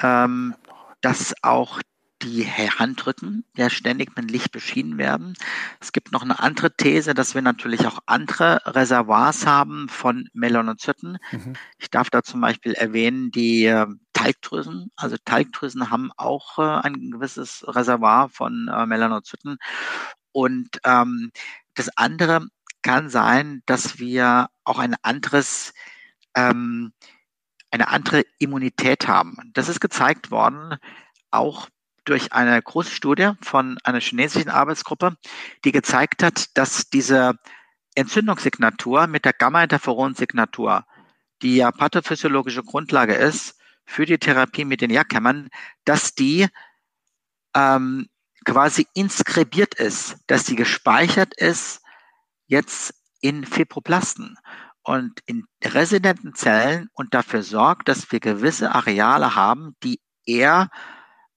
[0.00, 0.54] ähm,
[1.00, 1.80] dass auch
[2.22, 5.34] die Handrücken ja ständig mit Licht beschienen werden.
[5.80, 11.18] Es gibt noch eine andere These, dass wir natürlich auch andere Reservoirs haben von Melanozyten.
[11.32, 11.54] Mhm.
[11.78, 14.92] Ich darf da zum Beispiel erwähnen die äh, Talgdrüsen.
[14.94, 19.58] Also Talgdrüsen haben auch äh, ein gewisses Reservoir von äh, Melanozyten.
[20.30, 21.32] Und ähm,
[21.74, 22.46] das andere
[22.82, 25.72] kann sein, dass wir auch ein anderes,
[26.34, 26.92] ähm,
[27.70, 29.36] eine andere Immunität haben.
[29.54, 30.76] Das ist gezeigt worden,
[31.30, 31.68] auch
[32.04, 35.16] durch eine große Studie von einer chinesischen Arbeitsgruppe,
[35.64, 37.38] die gezeigt hat, dass diese
[37.94, 40.84] Entzündungssignatur mit der Gamma-Interferon-Signatur,
[41.42, 45.48] die ja pathophysiologische Grundlage ist für die Therapie mit den Jackhämmern,
[45.84, 46.48] dass die
[47.54, 48.08] ähm,
[48.44, 51.81] quasi inskribiert ist, dass die gespeichert ist
[52.52, 54.38] jetzt in Fibroplasten
[54.82, 60.68] und in residenten Zellen und dafür sorgt, dass wir gewisse Areale haben, die eher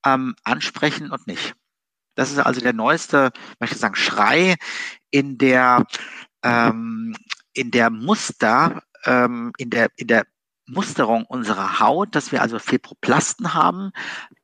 [0.06, 1.56] ähm, ansprechen und nicht.
[2.16, 4.56] Das ist also der neueste, möchte sagen, Schrei
[5.10, 5.86] in der
[6.44, 7.16] ähm,
[7.54, 10.26] in der Muster, ähm, in der in der
[10.66, 13.92] Musterung unserer Haut, dass wir also Fibroplasten haben,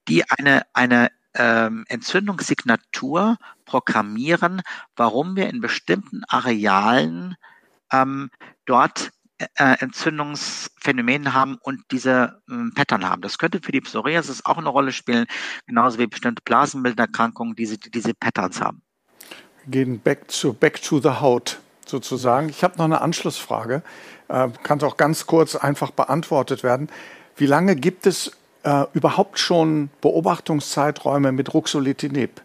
[0.08, 3.38] die eine eine ähm, Entzündungssignatur
[3.72, 4.62] programmieren,
[4.98, 7.36] warum wir in bestimmten Arealen
[7.94, 8.30] ähm,
[8.66, 13.22] dort äh, Entzündungsphänomene haben und diese ähm, Pattern haben.
[13.22, 15.26] Das könnte für die Psoriasis auch eine Rolle spielen,
[15.68, 18.82] genauso wie bestimmte Blasenbilderkrankungen, diese, diese Patterns haben.
[19.64, 22.50] Wir gehen back to, back to the Haut sozusagen.
[22.50, 23.84] Ich habe noch eine Anschlussfrage,
[24.28, 26.90] äh, kann auch ganz kurz einfach beantwortet werden.
[27.38, 32.42] Wie lange gibt es äh, überhaupt schon Beobachtungszeiträume mit Ruxolitinib?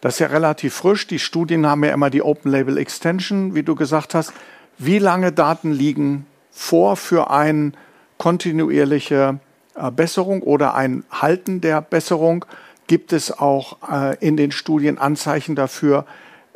[0.00, 1.06] Das ist ja relativ frisch.
[1.06, 4.32] Die Studien haben ja immer die Open Label Extension, wie du gesagt hast.
[4.78, 7.72] Wie lange Daten liegen vor für eine
[8.18, 9.38] kontinuierliche
[9.74, 12.44] äh, Besserung oder ein Halten der Besserung?
[12.86, 16.04] Gibt es auch äh, in den Studien Anzeichen dafür,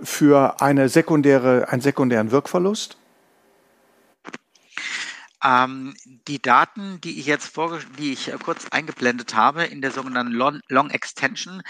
[0.03, 2.97] für eine sekundäre, einen sekundären Wirkverlust?
[5.43, 5.95] Ähm,
[6.29, 7.57] die Daten, die ich jetzt
[7.99, 11.63] die ich kurz eingeblendet habe in der sogenannten Long, Long Extension,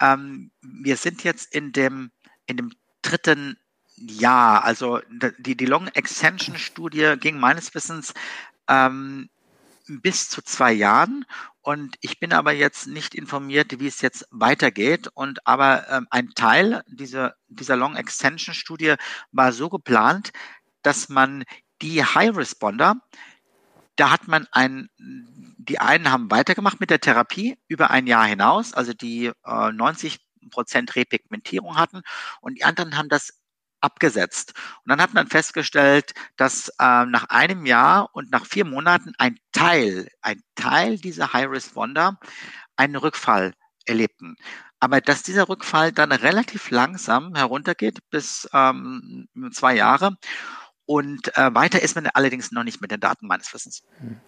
[0.00, 2.10] ähm, wir sind jetzt in dem,
[2.46, 3.56] in dem dritten
[3.96, 5.00] ja, also
[5.38, 8.14] die, die Long Extension Studie ging meines Wissens
[8.68, 9.28] ähm,
[9.86, 11.24] bis zu zwei Jahren
[11.62, 15.08] und ich bin aber jetzt nicht informiert, wie es jetzt weitergeht.
[15.14, 18.94] Und aber ähm, ein Teil dieser, dieser Long Extension Studie
[19.30, 20.32] war so geplant,
[20.82, 21.44] dass man
[21.82, 22.96] die High Responder,
[23.96, 28.72] da hat man ein, die einen haben weitergemacht mit der Therapie über ein Jahr hinaus,
[28.72, 30.18] also die äh, 90
[30.50, 32.02] Prozent Repigmentierung hatten
[32.40, 33.42] und die anderen haben das
[33.80, 34.54] abgesetzt.
[34.84, 39.38] Und dann hat man festgestellt, dass äh, nach einem Jahr und nach vier Monaten ein
[39.52, 42.18] Teil, ein Teil dieser High Responder
[42.76, 43.54] einen Rückfall
[43.84, 44.36] erlebten.
[44.80, 50.16] Aber dass dieser Rückfall dann relativ langsam heruntergeht bis ähm, zwei Jahre.
[50.92, 53.82] Und äh, weiter ist man allerdings noch nicht mit den Daten meines Wissens.
[53.96, 54.20] Hm.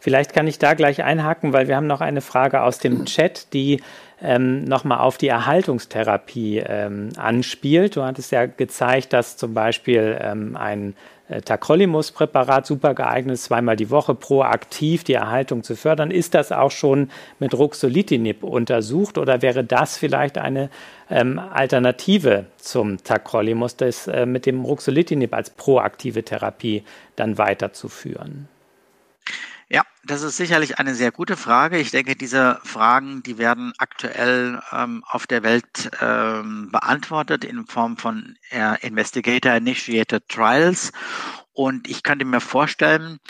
[0.00, 3.52] Vielleicht kann ich da gleich einhaken, weil wir haben noch eine Frage aus dem Chat,
[3.52, 3.80] die
[4.22, 7.96] ähm, nochmal auf die Erhaltungstherapie ähm, anspielt.
[7.96, 10.94] Du hattest ja gezeigt, dass zum Beispiel ähm, ein
[11.28, 16.10] äh, Tacrolimus-Präparat super geeignet ist, zweimal die Woche proaktiv die Erhaltung zu fördern.
[16.10, 20.70] Ist das auch schon mit Ruxolitinib untersucht oder wäre das vielleicht eine
[21.10, 26.84] ähm, Alternative zum Tacrolimus, das äh, mit dem Ruxolitinib als proaktive Therapie
[27.16, 28.48] dann weiterzuführen?
[30.04, 31.78] Das ist sicherlich eine sehr gute Frage.
[31.78, 37.96] Ich denke, diese Fragen, die werden aktuell ähm, auf der Welt ähm, beantwortet in Form
[37.96, 40.90] von äh, Investigator-Initiated Trials.
[41.52, 43.20] Und ich könnte mir vorstellen,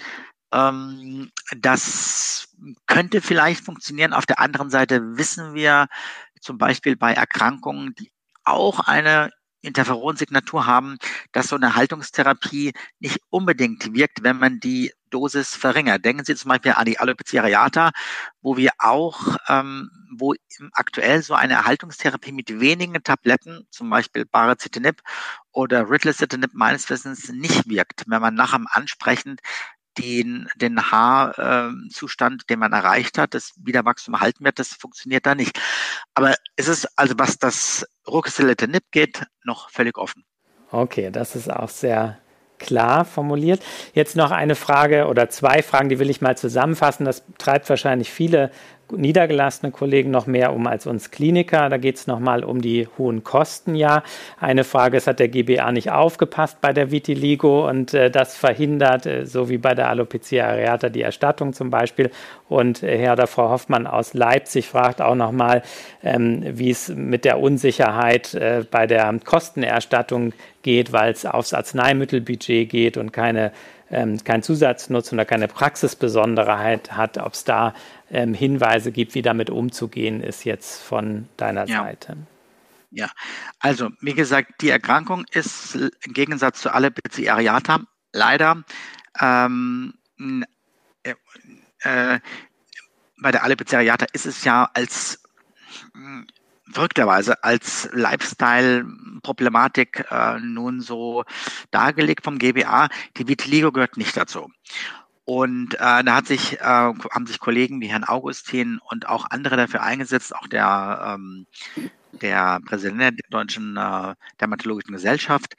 [0.51, 2.49] ähm, das
[2.87, 4.15] könnte vielleicht funktionieren.
[4.15, 5.89] Auf der anderen Seite wissen wir
[6.41, 8.11] zum Beispiel bei Erkrankungen, die
[8.45, 9.31] auch eine
[9.63, 10.99] Interferonsignatur haben,
[11.33, 16.05] dass so eine Haltungstherapie nicht unbedingt wirkt, wenn man die Dosis verringert.
[16.05, 17.91] Denken Sie zum Beispiel an die Alopecia areata,
[18.41, 20.35] wo wir auch, ähm, wo
[20.73, 25.03] aktuell so eine Erhaltungstherapie mit wenigen Tabletten, zum Beispiel Baricitinib
[25.53, 29.37] oder Ritlecitinib meines Wissens nicht wirkt, wenn man nach dem Ansprechen
[29.99, 35.59] den, den Haarzustand, den man erreicht hat, das Wiederwachstum halten wird, das funktioniert da nicht.
[36.15, 40.25] Aber es ist also, was das Ruxolitinib geht, noch völlig offen.
[40.71, 42.19] Okay, das ist auch sehr
[42.59, 43.63] klar formuliert.
[43.93, 47.05] Jetzt noch eine Frage oder zwei Fragen, die will ich mal zusammenfassen.
[47.05, 48.51] Das treibt wahrscheinlich viele
[48.97, 51.69] niedergelassene Kollegen noch mehr um als uns Kliniker.
[51.69, 53.75] Da geht es nochmal um die hohen Kosten.
[53.75, 54.03] Ja,
[54.39, 59.07] eine Frage ist, hat der GBA nicht aufgepasst bei der Vitiligo und äh, das verhindert,
[59.07, 62.11] äh, so wie bei der Alopecia areata, die Erstattung zum Beispiel.
[62.49, 65.63] Und äh, Herr oder Frau Hoffmann aus Leipzig fragt auch nochmal,
[66.03, 70.33] ähm, wie es mit der Unsicherheit äh, bei der Kostenerstattung
[70.63, 73.53] geht, weil es aufs Arzneimittelbudget geht und keine
[73.93, 77.75] ähm, keinen Zusatznutzen oder keine Praxisbesonderheit hat, ob es da
[78.11, 81.85] ähm, Hinweise gibt, wie damit umzugehen ist jetzt von deiner ja.
[81.85, 82.17] Seite.
[82.91, 83.11] Ja,
[83.59, 87.81] also wie gesagt, die Erkrankung ist im Gegensatz zu Alopecia areata
[88.13, 88.65] leider
[89.19, 89.95] ähm,
[91.03, 91.15] äh,
[91.81, 92.21] äh,
[93.19, 95.23] bei der Alopecia areata ist es ja als
[96.71, 101.25] verrückterweise als Lifestyle-Problematik äh, nun so
[101.71, 102.89] dargelegt vom GBA.
[103.17, 104.51] Die Vitiligo gehört nicht dazu.
[105.25, 109.57] Und äh, da hat sich, äh, haben sich Kollegen wie Herrn Augustin und auch andere
[109.57, 111.47] dafür eingesetzt, auch der, ähm,
[112.13, 115.55] der Präsident der Deutschen äh, Dermatologischen Gesellschaft.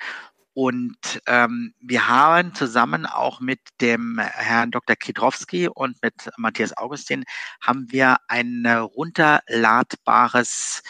[0.53, 4.95] Und ähm, wir haben zusammen auch mit dem Herrn Dr.
[4.95, 7.23] Kidrowski und mit Matthias Augustin
[7.61, 10.83] haben wir ein runterladbares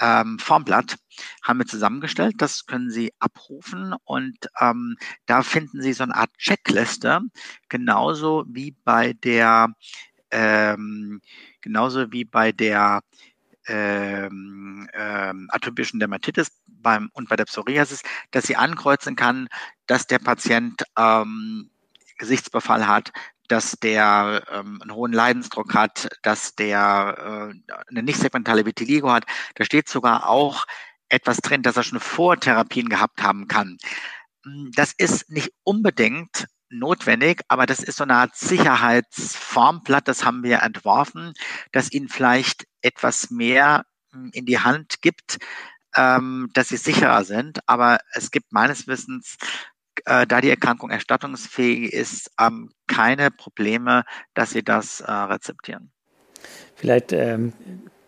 [0.00, 0.96] ähm, Formblatt
[1.42, 2.34] haben wir zusammengestellt.
[2.38, 4.96] Das können Sie abrufen und ähm,
[5.26, 7.20] da finden Sie so eine Art Checkliste,
[7.68, 9.68] genauso wie bei der
[10.30, 11.20] ähm,
[11.62, 13.00] genauso wie bei der
[13.68, 19.48] ähm, ähm, atypischen Dermatitis beim, und bei der Psoriasis, dass sie ankreuzen kann,
[19.86, 21.70] dass der Patient ähm,
[22.18, 23.12] Gesichtsbefall hat,
[23.48, 29.24] dass der ähm, einen hohen Leidensdruck hat, dass der äh, eine nicht segmentale Vitiligo hat.
[29.54, 30.64] Da steht sogar auch
[31.08, 33.78] etwas drin, dass er schon Vortherapien gehabt haben kann.
[34.44, 40.42] Hm, das ist nicht unbedingt notwendig, aber das ist so eine Art Sicherheitsformblatt, das haben
[40.42, 41.32] wir entworfen,
[41.72, 45.38] das Ihnen vielleicht etwas mehr hm, in die Hand gibt,
[45.94, 47.60] ähm, dass Sie sicherer sind.
[47.66, 49.36] Aber es gibt meines Wissens
[50.04, 54.04] äh, da die Erkrankung erstattungsfähig ist, ähm, keine Probleme,
[54.34, 55.90] dass sie das äh, rezeptieren.
[56.74, 57.52] Vielleicht ähm,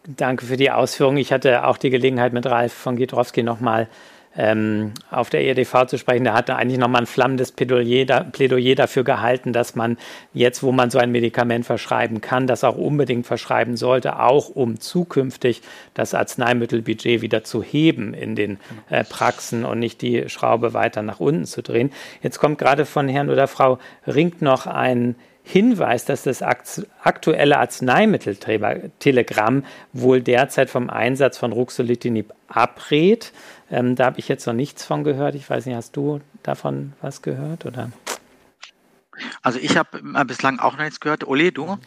[0.06, 1.16] danke für die Ausführung.
[1.16, 3.88] Ich hatte auch die Gelegenheit, mit Ralf von Giedrowski nochmal
[4.37, 6.24] ähm, auf der EDV zu sprechen.
[6.24, 9.99] Der hatte eigentlich nochmal ein flammendes Plädoyer, da, Plädoyer dafür gehalten, dass man
[10.33, 14.81] jetzt, wo man so ein Medikament verschreiben kann, das auch unbedingt verschreiben sollte, auch um
[14.81, 15.62] zukünftig
[15.95, 18.59] das Arzneimittelbudget wieder zu heben in den
[18.91, 21.91] äh, Praxen und nicht die Schraube weiter nach unten zu drehen.
[22.22, 25.16] Jetzt kommt gerade von Herrn oder Frau Rink noch ein
[25.51, 33.32] Hinweis, dass das aktuelle Arzneimitteltelegramm wohl derzeit vom Einsatz von Ruxolitinib abrät.
[33.70, 35.34] Ähm, da habe ich jetzt noch nichts von gehört.
[35.34, 37.90] Ich weiß nicht, hast du davon was gehört oder?
[39.42, 41.26] Also ich habe bislang auch noch nichts gehört.
[41.26, 41.78] Uli, du?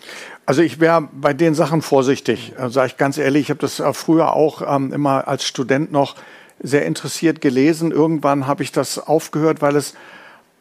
[0.47, 3.43] Also ich wäre bei den Sachen vorsichtig, äh, sage ich ganz ehrlich.
[3.43, 6.16] Ich habe das äh, früher auch ähm, immer als Student noch
[6.59, 7.91] sehr interessiert gelesen.
[7.91, 9.93] Irgendwann habe ich das aufgehört, weil es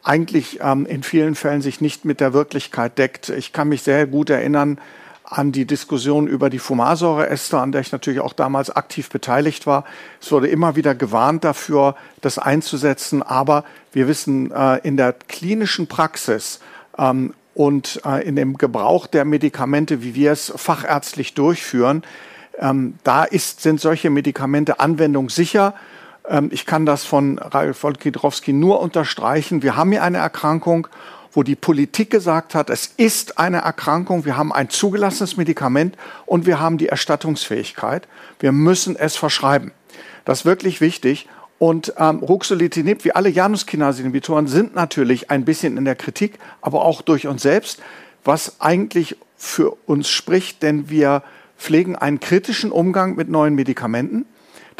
[0.03, 3.29] eigentlich ähm, in vielen Fällen sich nicht mit der Wirklichkeit deckt.
[3.29, 4.79] Ich kann mich sehr gut erinnern
[5.25, 9.85] an die Diskussion über die Fumarsäureester, an der ich natürlich auch damals aktiv beteiligt war.
[10.21, 15.87] Es wurde immer wieder gewarnt dafür, das einzusetzen, aber wir wissen, äh, in der klinischen
[15.87, 16.59] Praxis
[16.99, 22.03] ähm, und äh, in dem Gebrauch der Medikamente, wie wir es fachärztlich durchführen,
[22.59, 25.81] ähm, da ist, sind solche Medikamente anwendungssicher ähm,
[26.51, 29.63] ich kann das von Ralf Wolkidrowski nur unterstreichen.
[29.63, 30.87] Wir haben hier eine Erkrankung,
[31.33, 35.97] wo die Politik gesagt hat, es ist eine Erkrankung, wir haben ein zugelassenes Medikament
[36.27, 38.09] und wir haben die Erstattungsfähigkeit.
[38.41, 39.73] Wir müssen es verschreiben.
[40.25, 41.29] Das ist wirklich wichtig.
[41.59, 47.03] Und ähm, Ruxolitinib, wie alle Januskinase-Inhibitoren, sind natürlich ein bisschen in der Kritik, aber auch
[47.03, 47.83] durch uns selbst,
[48.25, 51.23] was eigentlich für uns spricht, denn wir
[51.59, 54.25] pflegen einen kritischen Umgang mit neuen Medikamenten.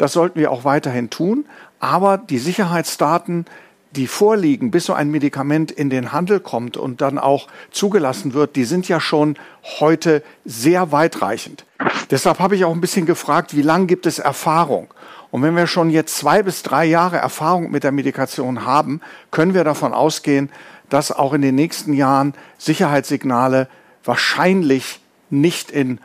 [0.01, 1.45] Das sollten wir auch weiterhin tun.
[1.79, 3.45] Aber die Sicherheitsdaten,
[3.91, 8.55] die vorliegen, bis so ein Medikament in den Handel kommt und dann auch zugelassen wird,
[8.55, 9.35] die sind ja schon
[9.79, 11.65] heute sehr weitreichend.
[12.09, 14.91] Deshalb habe ich auch ein bisschen gefragt, wie lange gibt es Erfahrung?
[15.29, 19.53] Und wenn wir schon jetzt zwei bis drei Jahre Erfahrung mit der Medikation haben, können
[19.53, 20.49] wir davon ausgehen,
[20.89, 23.67] dass auch in den nächsten Jahren Sicherheitssignale
[24.03, 24.99] wahrscheinlich
[25.29, 25.99] nicht in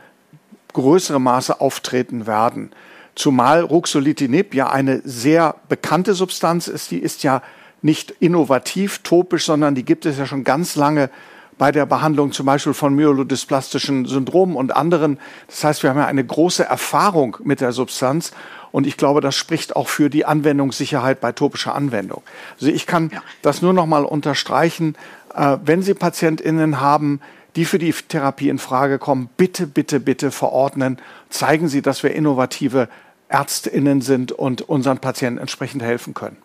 [0.74, 2.72] größerem Maße auftreten werden.
[3.16, 6.90] Zumal Ruxolitinib ja eine sehr bekannte Substanz ist.
[6.90, 7.42] Die ist ja
[7.82, 11.10] nicht innovativ, topisch, sondern die gibt es ja schon ganz lange
[11.58, 15.18] bei der Behandlung zum Beispiel von myelodysplastischen Syndromen und anderen.
[15.46, 18.32] Das heißt, wir haben ja eine große Erfahrung mit der Substanz
[18.72, 22.22] und ich glaube, das spricht auch für die Anwendungssicherheit bei topischer Anwendung.
[22.60, 23.22] Also ich kann ja.
[23.40, 24.96] das nur noch mal unterstreichen.
[25.34, 27.20] Äh, wenn Sie PatientInnen haben,
[27.56, 30.98] die für die Therapie in Frage kommen, bitte, bitte, bitte verordnen.
[31.30, 32.88] Zeigen Sie, dass wir innovative
[33.28, 36.36] ÄrztInnen sind und unseren Patienten entsprechend helfen können.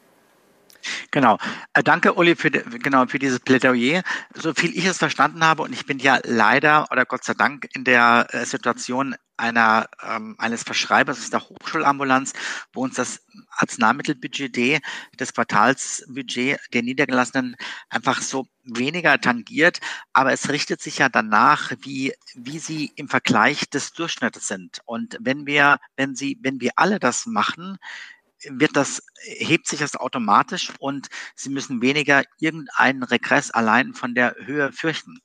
[1.11, 1.37] Genau.
[1.73, 4.03] Äh, danke, Uli, für, genau, für dieses Plädoyer.
[4.33, 7.67] So viel ich es verstanden habe, und ich bin ja leider oder Gott sei Dank
[7.73, 12.33] in der äh, Situation einer, ähm, eines Verschreibers der Hochschulambulanz,
[12.73, 14.81] wo uns das Arzneimittelbudget,
[15.17, 17.55] das Quartalsbudget der Niedergelassenen
[17.89, 19.79] einfach so weniger tangiert.
[20.13, 24.79] Aber es richtet sich ja danach, wie, wie sie im Vergleich des Durchschnittes sind.
[24.85, 27.77] Und wenn wir, wenn sie, wenn wir alle das machen,
[28.49, 34.35] wird das, hebt sich das automatisch und Sie müssen weniger irgendeinen Regress allein von der
[34.39, 35.21] Höhe fürchten.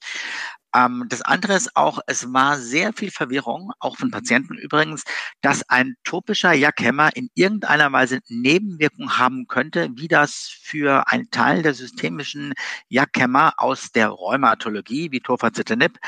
[0.77, 5.05] Ähm, das andere ist auch, es war sehr viel Verwirrung, auch von Patienten übrigens,
[5.41, 11.63] dass ein topischer Jackhämmer in irgendeiner Weise Nebenwirkungen haben könnte, wie das für einen Teil
[11.63, 12.53] der systemischen
[12.89, 15.99] Jackhämmer aus der Rheumatologie, wie Tofacitinib,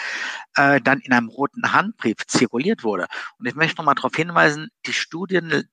[0.56, 3.06] äh, dann in einem roten Handbrief zirkuliert wurde.
[3.38, 5.68] Und ich möchte nochmal darauf hinweisen, die Studien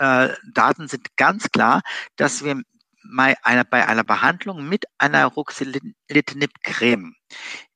[0.00, 1.82] äh, Daten sind ganz klar,
[2.16, 2.62] dass wir
[3.04, 7.14] bei einer, bei einer Behandlung mit einer Ruxolitinib-Creme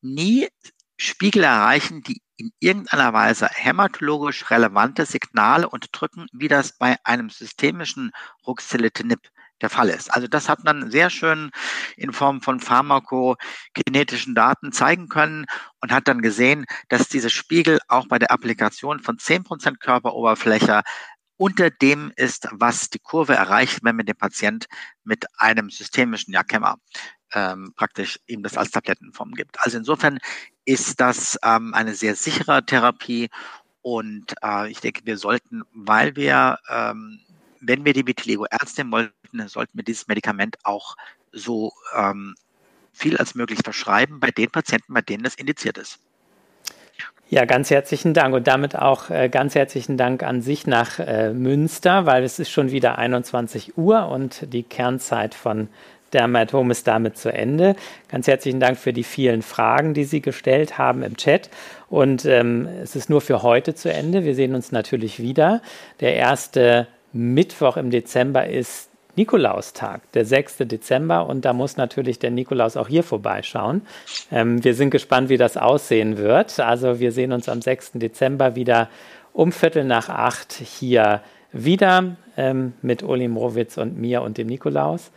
[0.01, 0.49] nie
[0.97, 8.11] Spiegel erreichen, die in irgendeiner Weise hämatologisch relevante Signale unterdrücken, wie das bei einem systemischen
[8.47, 9.20] Ruxolitinib
[9.61, 10.12] der Fall ist.
[10.12, 11.51] Also das hat man sehr schön
[11.97, 15.47] in Form von pharmakokinetischen Daten zeigen können
[15.81, 20.83] und hat dann gesehen, dass diese Spiegel auch bei der Applikation von 10% Körperoberfläche
[21.37, 24.66] unter dem ist, was die Kurve erreicht, wenn man den Patient
[25.03, 26.78] mit einem systemischen Jackhämmer
[27.32, 29.59] ähm, praktisch ihm das als Tablettenform gibt.
[29.61, 30.18] Also insofern
[30.64, 33.28] ist das ähm, eine sehr sichere Therapie
[33.82, 37.20] und äh, ich denke, wir sollten, weil wir, ähm,
[37.61, 40.97] wenn wir die Vitiligo ernst nehmen wollten, sollten wir dieses Medikament auch
[41.32, 42.35] so ähm,
[42.93, 45.99] viel als möglich verschreiben bei den Patienten, bei denen es indiziert ist.
[47.31, 51.33] Ja, ganz herzlichen Dank und damit auch äh, ganz herzlichen Dank an sich nach äh,
[51.33, 55.68] Münster, weil es ist schon wieder 21 Uhr und die Kernzeit von
[56.12, 57.77] Dermat Home ist damit zu Ende.
[58.09, 61.49] Ganz herzlichen Dank für die vielen Fragen, die Sie gestellt haben im Chat.
[61.89, 64.25] Und ähm, es ist nur für heute zu Ende.
[64.25, 65.62] Wir sehen uns natürlich wieder.
[66.01, 70.58] Der erste Mittwoch im Dezember ist Nikolaustag, der 6.
[70.58, 71.26] Dezember.
[71.26, 73.82] Und da muss natürlich der Nikolaus auch hier vorbeischauen.
[74.30, 76.60] Ähm, wir sind gespannt, wie das aussehen wird.
[76.60, 77.92] Also wir sehen uns am 6.
[77.94, 78.88] Dezember wieder
[79.32, 81.20] um Viertel nach acht hier
[81.52, 85.10] wieder ähm, mit Uli Mrowitz und mir und dem Nikolaus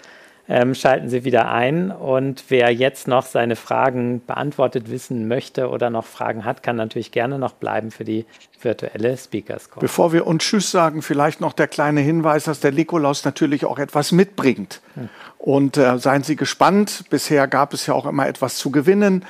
[0.49, 1.91] ähm, schalten Sie wieder ein.
[1.91, 7.11] Und wer jetzt noch seine Fragen beantwortet wissen möchte oder noch Fragen hat, kann natürlich
[7.11, 8.25] gerne noch bleiben für die
[8.61, 9.81] virtuelle Speakers Call.
[9.81, 13.79] Bevor wir uns Tschüss sagen, vielleicht noch der kleine Hinweis, dass der Nikolaus natürlich auch
[13.79, 14.81] etwas mitbringt.
[14.95, 15.09] Hm.
[15.37, 17.05] Und äh, seien Sie gespannt.
[17.09, 19.25] Bisher gab es ja auch immer etwas zu gewinnen.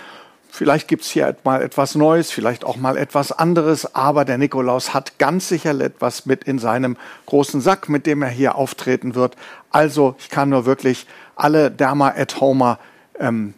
[0.57, 4.91] Vielleicht gibt es hier mal etwas Neues, vielleicht auch mal etwas anderes, aber der Nikolaus
[4.91, 6.97] hat ganz sicher etwas mit in seinem
[7.27, 9.35] großen Sack, mit dem er hier auftreten wird.
[9.69, 11.05] Also ich kann nur wirklich
[11.35, 12.79] alle Derma-at-Homer
[13.19, 13.53] ähm,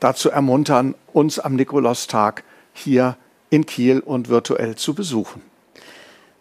[0.00, 2.42] dazu ermuntern, uns am Nikolaustag
[2.72, 3.16] hier
[3.50, 5.42] in Kiel und virtuell zu besuchen.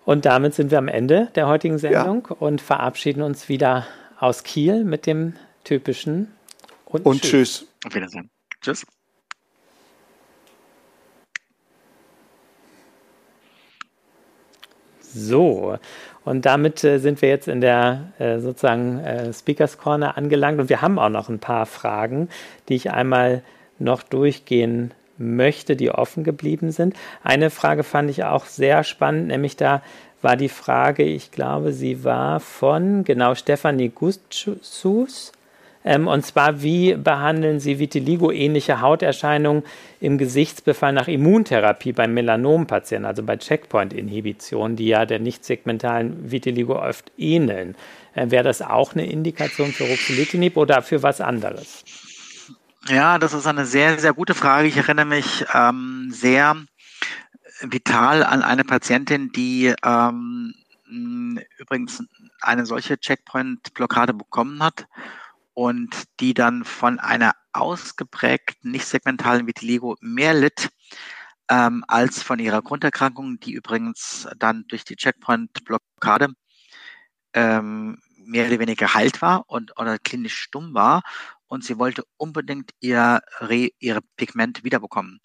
[0.05, 2.35] Und damit sind wir am Ende der heutigen Sendung ja.
[2.39, 3.85] und verabschieden uns wieder
[4.19, 5.33] aus Kiel mit dem
[5.65, 6.33] typischen
[6.85, 7.59] und, und tschüss.
[7.59, 7.67] tschüss.
[7.85, 8.31] Auf Wiedersehen.
[8.59, 8.83] Tschüss.
[15.13, 15.77] So,
[16.25, 20.69] und damit äh, sind wir jetzt in der äh, sozusagen äh, Speakers Corner angelangt und
[20.69, 22.29] wir haben auch noch ein paar Fragen,
[22.67, 23.41] die ich einmal
[23.79, 26.95] noch durchgehen möchte, die offen geblieben sind.
[27.23, 29.81] Eine Frage fand ich auch sehr spannend, nämlich da
[30.21, 35.38] war die Frage, ich glaube, sie war von genau Stefanie Gustsus ähm,
[35.83, 39.63] und zwar, wie behandeln Sie Vitiligo-ähnliche Hauterscheinungen
[40.01, 46.77] im Gesichtsbefall nach Immuntherapie bei Melanompatienten, also bei Checkpoint-Inhibition, die ja der nicht segmentalen Vitiligo
[46.77, 47.75] oft ähneln?
[48.13, 51.85] Äh, Wäre das auch eine Indikation für Ruxolitinib oder für was anderes?
[52.87, 54.67] Ja, das ist eine sehr, sehr gute Frage.
[54.67, 56.57] Ich erinnere mich ähm, sehr
[57.61, 60.53] vital an eine Patientin, die ähm,
[61.57, 62.03] übrigens
[62.41, 64.87] eine solche Checkpoint-Blockade bekommen hat
[65.59, 70.69] und die dann von einer ausgeprägten nicht segmentalen Vitiligo mehr litt
[71.49, 76.29] ähm, als von ihrer Grunderkrankung, die übrigens dann durch die Checkpoint-Blockade
[77.33, 81.01] ähm, mehr oder weniger geheilt war und oder klinisch stumm war
[81.47, 83.71] und sie wollte unbedingt ihr Re,
[84.15, 85.19] Pigment wiederbekommen.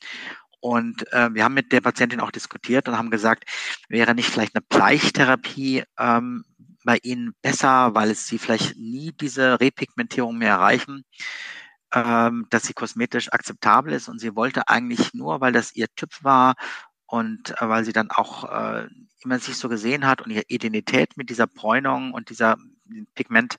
[0.59, 3.45] Und äh, wir haben mit der Patientin auch diskutiert und haben gesagt,
[3.89, 6.45] wäre nicht vielleicht eine Bleichtherapie ähm,
[6.85, 11.05] bei ihnen besser, weil es sie vielleicht nie diese Repigmentierung mehr erreichen,
[11.93, 16.11] ähm, dass sie kosmetisch akzeptabel ist und sie wollte eigentlich nur, weil das ihr Typ
[16.23, 16.55] war
[17.07, 18.89] und äh, weil sie dann auch äh,
[19.23, 22.57] immer sich so gesehen hat und ihre Identität mit dieser Bräunung und dieser
[23.15, 23.57] Pigment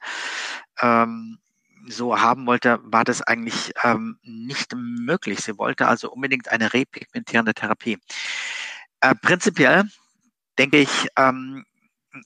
[0.81, 1.39] ähm,
[1.87, 5.39] so haben wollte, war das eigentlich ähm, nicht möglich.
[5.39, 7.97] Sie wollte also unbedingt eine repigmentierende Therapie.
[9.01, 9.83] Äh, prinzipiell
[10.57, 11.65] denke ich, ähm,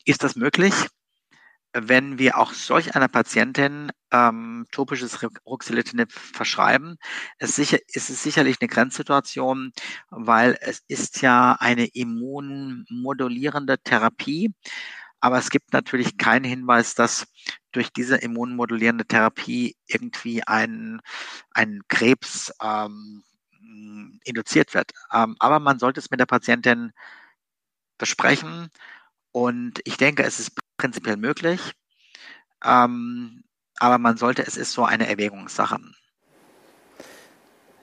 [0.06, 0.74] ist das möglich,
[1.74, 6.98] wenn wir auch solch einer Patientin ähm, topisches Ruxolitinib verschreiben.
[7.38, 9.72] Es, sicher, es ist sicherlich eine Grenzsituation,
[10.10, 14.54] weil es ist ja eine immunmodulierende Therapie.
[15.22, 17.28] Aber es gibt natürlich keinen Hinweis, dass
[17.72, 21.02] durch diese immunmodulierende Therapie irgendwie ein,
[21.52, 23.24] ein Krebs ähm,
[24.24, 24.92] induziert wird.
[25.14, 26.94] Ähm, aber man sollte es mit der Patientin
[27.98, 28.70] besprechen.
[29.32, 31.60] Und ich denke, es ist prinzipiell möglich.
[32.66, 33.44] Ähm,
[33.80, 35.78] aber man sollte, es ist so eine Erwägungssache.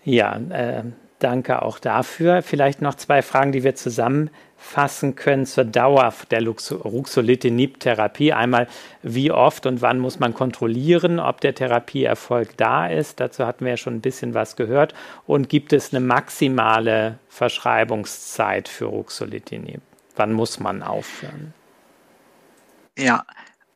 [0.05, 0.85] Ja, äh,
[1.19, 2.43] danke auch dafür.
[2.43, 8.33] Vielleicht noch zwei Fragen, die wir zusammenfassen können zur Dauer der Ruxolitinib-Therapie.
[8.33, 8.69] Einmal,
[9.03, 13.21] wie oft und wann muss man kontrollieren, ob der Therapieerfolg da ist?
[13.21, 14.95] Dazu hatten wir ja schon ein bisschen was gehört.
[15.27, 19.81] Und gibt es eine maximale Verschreibungszeit für Ruxolitinib?
[20.17, 21.55] Wann muss man aufhören?
[22.99, 23.25] Ja,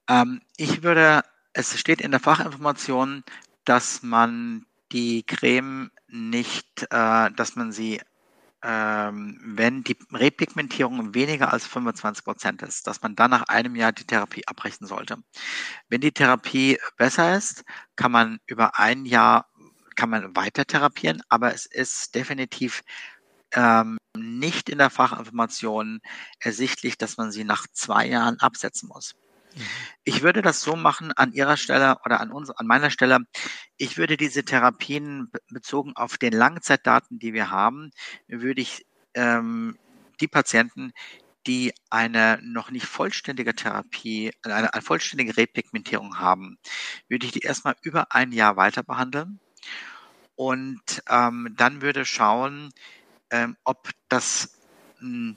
[0.08, 1.22] ähm, ich würde,
[1.52, 3.22] es steht in der Fachinformation,
[3.64, 8.00] dass man die Creme nicht, äh, dass man sie,
[8.62, 13.92] ähm, wenn die Repigmentierung weniger als 25 Prozent ist, dass man dann nach einem Jahr
[13.92, 15.18] die Therapie abbrechen sollte.
[15.88, 17.64] Wenn die Therapie besser ist,
[17.96, 19.46] kann man über ein Jahr
[19.96, 22.82] kann man weiter therapieren, aber es ist definitiv
[23.54, 26.00] ähm, nicht in der Fachinformation
[26.40, 29.14] ersichtlich, dass man sie nach zwei Jahren absetzen muss.
[29.54, 29.62] Mhm.
[30.04, 33.18] Ich würde das so machen an Ihrer Stelle oder an uns, an meiner Stelle.
[33.76, 37.90] Ich würde diese Therapien bezogen auf den Langzeitdaten, die wir haben,
[38.28, 39.78] würde ich ähm,
[40.20, 40.92] die Patienten,
[41.46, 46.58] die eine noch nicht vollständige Therapie, eine, eine vollständige Repigmentierung haben,
[47.08, 49.40] würde ich die erstmal über ein Jahr weiter behandeln
[50.36, 52.70] und ähm, dann würde schauen,
[53.30, 54.58] ähm, ob das
[55.00, 55.36] mh,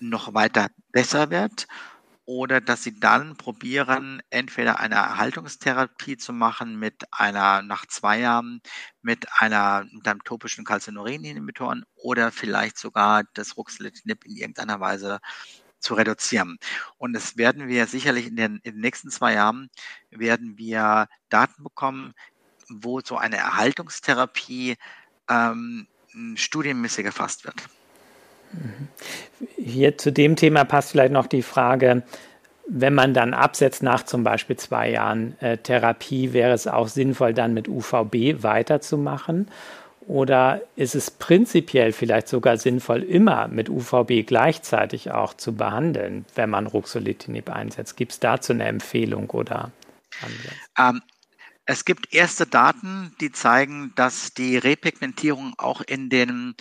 [0.00, 1.66] noch weiter besser wird
[2.28, 8.60] oder dass sie dann probieren, entweder eine Erhaltungstherapie zu machen mit einer nach zwei Jahren
[9.00, 15.20] mit einer mit einem topischen Calcineurin-Inhibitoren oder vielleicht sogar das Ruxolitinib in irgendeiner Weise
[15.80, 16.58] zu reduzieren.
[16.98, 19.70] Und es werden wir sicherlich in den, in den nächsten zwei Jahren
[20.10, 22.12] werden wir Daten bekommen,
[22.68, 24.76] wo so eine Erhaltungstherapie
[25.30, 25.88] ähm,
[26.34, 27.56] studienmäßig erfasst wird.
[29.56, 32.02] Hier zu dem Thema passt vielleicht noch die Frage,
[32.68, 37.32] wenn man dann absetzt nach zum Beispiel zwei Jahren äh, Therapie, wäre es auch sinnvoll,
[37.32, 39.48] dann mit UVB weiterzumachen?
[40.06, 46.48] Oder ist es prinzipiell vielleicht sogar sinnvoll, immer mit UVB gleichzeitig auch zu behandeln, wenn
[46.48, 47.96] man Ruxolitinib einsetzt?
[47.96, 49.70] Gibt es dazu eine Empfehlung oder?
[50.78, 51.02] Ähm,
[51.70, 56.54] es gibt erste Daten, die zeigen, dass die Repigmentierung auch in den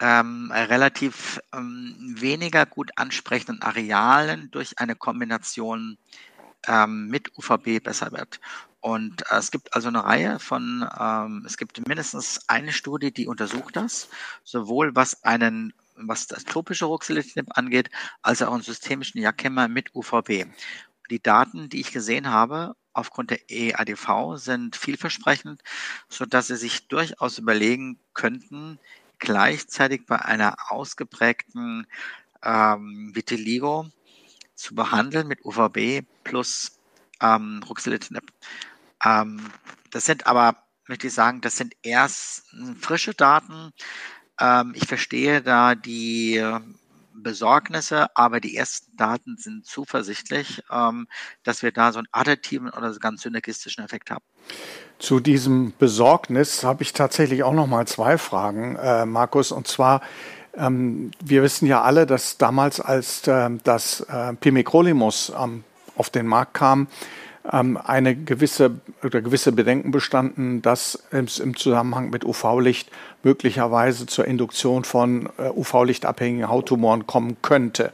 [0.00, 5.96] ähm, relativ ähm, weniger gut ansprechenden Arealen durch eine Kombination
[6.66, 8.40] ähm, mit UVB besser wird.
[8.80, 13.28] Und äh, es gibt also eine Reihe von, ähm, es gibt mindestens eine Studie, die
[13.28, 14.08] untersucht das,
[14.42, 17.90] sowohl was einen was das tropische Ruxolitinib angeht,
[18.22, 20.46] als auch einen systemischen Jackhemmer mit UVB.
[21.10, 25.62] Die Daten, die ich gesehen habe, aufgrund der EADV sind vielversprechend,
[26.08, 28.78] so dass sie sich durchaus überlegen könnten,
[29.18, 31.86] gleichzeitig bei einer ausgeprägten
[32.42, 33.86] ähm, Vitiligo
[34.54, 36.80] zu behandeln mit UVB plus
[37.20, 38.24] ähm, Ruxolitinib.
[39.04, 39.50] Ähm,
[39.90, 40.56] das sind aber,
[40.88, 42.44] möchte ich sagen, das sind erst
[42.80, 43.72] frische Daten.
[44.40, 46.42] Ähm, ich verstehe da die
[47.22, 51.06] Besorgnisse, aber die ersten Daten sind zuversichtlich, ähm,
[51.42, 54.24] dass wir da so einen additiven oder ganz synergistischen Effekt haben.
[54.98, 59.50] Zu diesem Besorgnis habe ich tatsächlich auch noch mal zwei Fragen, äh, Markus.
[59.50, 60.00] Und zwar,
[60.54, 65.64] ähm, wir wissen ja alle, dass damals, als äh, das äh, Pimecrolimus ähm,
[65.96, 66.88] auf den Markt kam,
[67.50, 72.90] ähm, eine gewisse oder gewisse Bedenken bestanden, dass es im Zusammenhang mit UV-Licht
[73.22, 77.92] möglicherweise zur Induktion von äh, UV-lichtabhängigen Hauttumoren kommen könnte.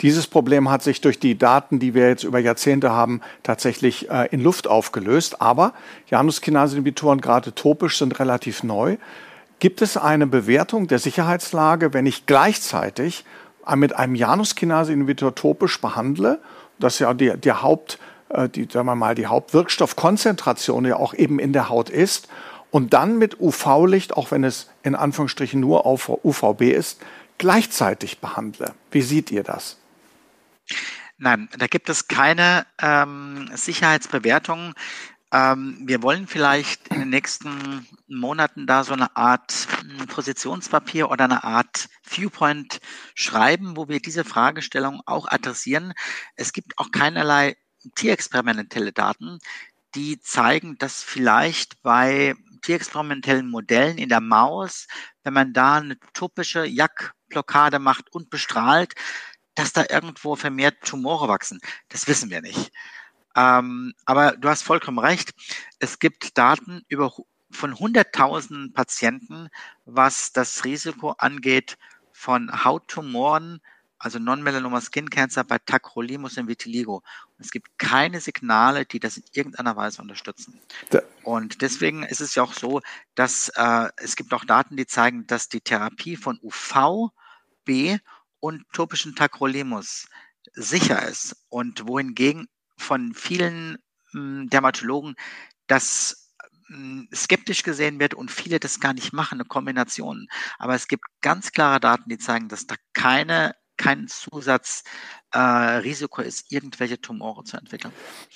[0.00, 4.28] Dieses Problem hat sich durch die Daten, die wir jetzt über Jahrzehnte haben, tatsächlich äh,
[4.30, 5.42] in Luft aufgelöst.
[5.42, 5.74] Aber
[6.08, 8.96] Januskinase-Inhibitoren, gerade topisch, sind relativ neu.
[9.58, 13.26] Gibt es eine Bewertung der Sicherheitslage, wenn ich gleichzeitig
[13.74, 16.40] mit einem Januskinase-Inhibitor topisch behandle?
[16.78, 17.98] Das ja die, die Haupt,
[18.30, 22.28] äh, die, sagen wir mal, die Hauptwirkstoffkonzentration ja auch eben in der Haut ist.
[22.70, 27.00] Und dann mit UV-Licht, auch wenn es in Anführungsstrichen nur auf UVB ist,
[27.38, 28.74] gleichzeitig behandle.
[28.90, 29.76] Wie seht ihr das?
[31.18, 34.74] Nein, da gibt es keine ähm, Sicherheitsbewertung.
[35.32, 41.24] Ähm, wir wollen vielleicht in den nächsten Monaten da so eine Art hm, Positionspapier oder
[41.24, 42.80] eine Art Viewpoint
[43.14, 45.92] schreiben, wo wir diese Fragestellung auch adressieren.
[46.36, 47.56] Es gibt auch keinerlei
[47.94, 49.38] tierexperimentelle Daten,
[49.94, 54.86] die zeigen, dass vielleicht bei tierexperimentellen Modellen in der Maus,
[55.24, 58.94] wenn man da eine topische Jack-Blockade macht und bestrahlt,
[59.54, 61.60] dass da irgendwo vermehrt Tumore wachsen.
[61.88, 62.72] Das wissen wir nicht.
[63.36, 65.32] Ähm, aber du hast vollkommen recht.
[65.78, 67.12] Es gibt Daten über
[67.50, 69.48] von 100.000 Patienten,
[69.84, 71.76] was das Risiko angeht
[72.12, 73.60] von Hauttumoren,
[74.00, 76.96] also Non-Melanoma Skin Cancer bei Tacrolimus und Vitiligo.
[76.96, 80.58] Und es gibt keine Signale, die das in irgendeiner Weise unterstützen.
[80.88, 81.02] Da.
[81.22, 82.80] Und deswegen ist es ja auch so,
[83.14, 87.10] dass äh, es gibt auch Daten, die zeigen, dass die Therapie von UV,
[87.64, 87.98] B
[88.40, 90.08] und topischen Tacrolimus
[90.54, 91.36] sicher ist.
[91.50, 92.48] Und wohingegen
[92.78, 93.76] von vielen
[94.12, 95.14] mh, hm, Dermatologen
[95.66, 96.32] das
[96.68, 100.26] hm, skeptisch gesehen wird und viele das gar nicht machen, eine Kombination.
[100.58, 106.52] Aber es gibt ganz klare Daten, die zeigen, dass da keine kein Zusatzrisiko äh, ist,
[106.52, 107.94] irgendwelche Tumore zu entwickeln.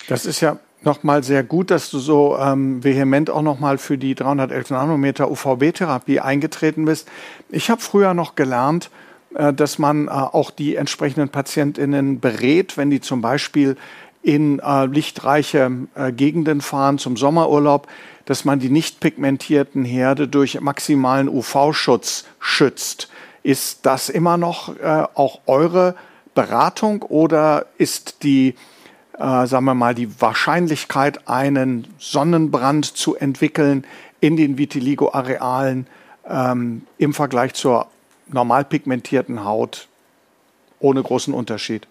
[0.08, 4.14] Das ist ja nochmal sehr gut, dass du so ähm, vehement auch nochmal für die
[4.14, 7.10] 311 Nanometer UVB-Therapie eingetreten bist.
[7.50, 8.88] Ich habe früher noch gelernt,
[9.34, 13.76] äh, dass man äh, auch die entsprechenden PatientInnen berät, wenn die zum Beispiel
[14.22, 17.86] in äh, lichtreiche äh, Gegenden fahren zum Sommerurlaub,
[18.24, 23.10] dass man die nicht pigmentierten Herde durch maximalen UV-Schutz schützt.
[23.44, 25.94] Ist das immer noch äh, auch eure
[26.34, 28.56] Beratung oder ist die,
[29.16, 33.86] äh, sagen wir mal, die Wahrscheinlichkeit, einen Sonnenbrand zu entwickeln
[34.20, 35.86] in den Vitiligo-Arealen
[36.26, 37.86] ähm, im Vergleich zur
[38.26, 39.88] normal pigmentierten Haut
[40.80, 41.86] ohne großen Unterschied?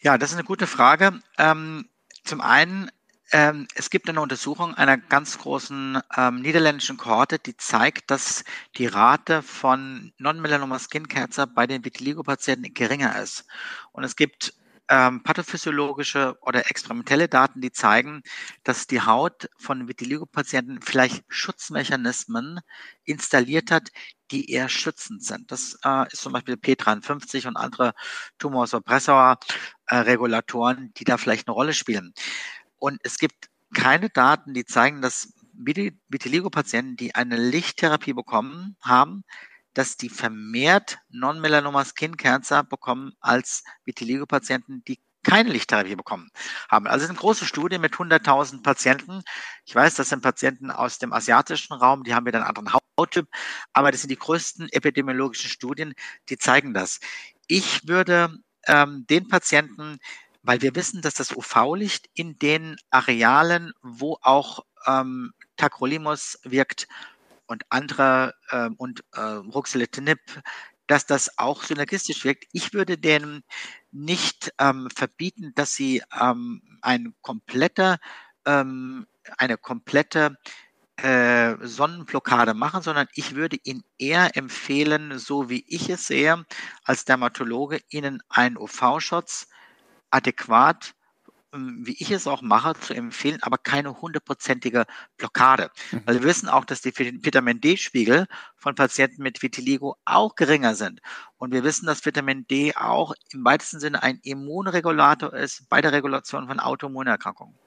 [0.00, 1.20] Ja, das ist eine gute Frage.
[1.38, 1.86] Ähm,
[2.24, 2.90] zum einen
[3.32, 8.44] ähm, es gibt eine Untersuchung einer ganz großen ähm, niederländischen Kohorte, die zeigt, dass
[8.76, 13.44] die Rate von Non-Melanoma Skin Cancer bei den Vitiligo-Patienten geringer ist.
[13.92, 14.54] Und es gibt
[14.88, 18.22] ähm, pathophysiologische oder experimentelle Daten, die zeigen,
[18.64, 22.60] dass die Haut von Vitiligo-Patienten vielleicht Schutzmechanismen
[23.04, 23.90] installiert hat,
[24.30, 25.50] die eher schützend sind.
[25.52, 27.92] Das äh, ist zum Beispiel P53 und andere
[28.38, 32.14] Tumorsuppressor-Regulatoren, äh, die da vielleicht eine Rolle spielen.
[32.78, 39.24] Und es gibt keine Daten, die zeigen, dass Vitiligo-Patienten, die eine Lichttherapie bekommen haben,
[39.74, 46.30] dass die vermehrt Non-Melanoma Skin Cancer bekommen als Vitiligo-Patienten, die keine Lichttherapie bekommen
[46.70, 46.86] haben.
[46.86, 49.22] Also es ist eine große Studie mit 100.000 Patienten.
[49.66, 53.28] Ich weiß, das sind Patienten aus dem asiatischen Raum, die haben wieder einen anderen Hauttyp,
[53.72, 55.94] aber das sind die größten epidemiologischen Studien,
[56.28, 57.00] die zeigen das.
[57.46, 59.98] Ich würde ähm, den Patienten
[60.48, 66.88] weil wir wissen, dass das UV-Licht in den Arealen, wo auch ähm, Tacrolimus wirkt
[67.46, 70.18] und andere äh, und äh, Ruxolitinib,
[70.86, 72.46] dass das auch synergistisch wirkt.
[72.52, 73.42] Ich würde denen
[73.90, 77.98] nicht ähm, verbieten, dass sie ähm, ein komplette,
[78.46, 80.38] ähm, eine komplette
[80.96, 86.46] äh, Sonnenblockade machen, sondern ich würde Ihnen eher empfehlen, so wie ich es sehe,
[86.84, 89.48] als Dermatologe, Ihnen einen UV-Schutz
[90.10, 90.94] adäquat,
[91.54, 94.84] ähm, wie ich es auch mache, zu empfehlen, aber keine hundertprozentige
[95.16, 95.70] Blockade.
[95.92, 96.02] Mhm.
[96.04, 101.00] Weil wir wissen auch, dass die Vitamin D-Spiegel von Patienten mit Vitiligo auch geringer sind.
[101.38, 105.92] Und wir wissen, dass Vitamin D auch im weitesten Sinne ein Immunregulator ist bei der
[105.92, 107.58] Regulation von Autoimmunerkrankungen.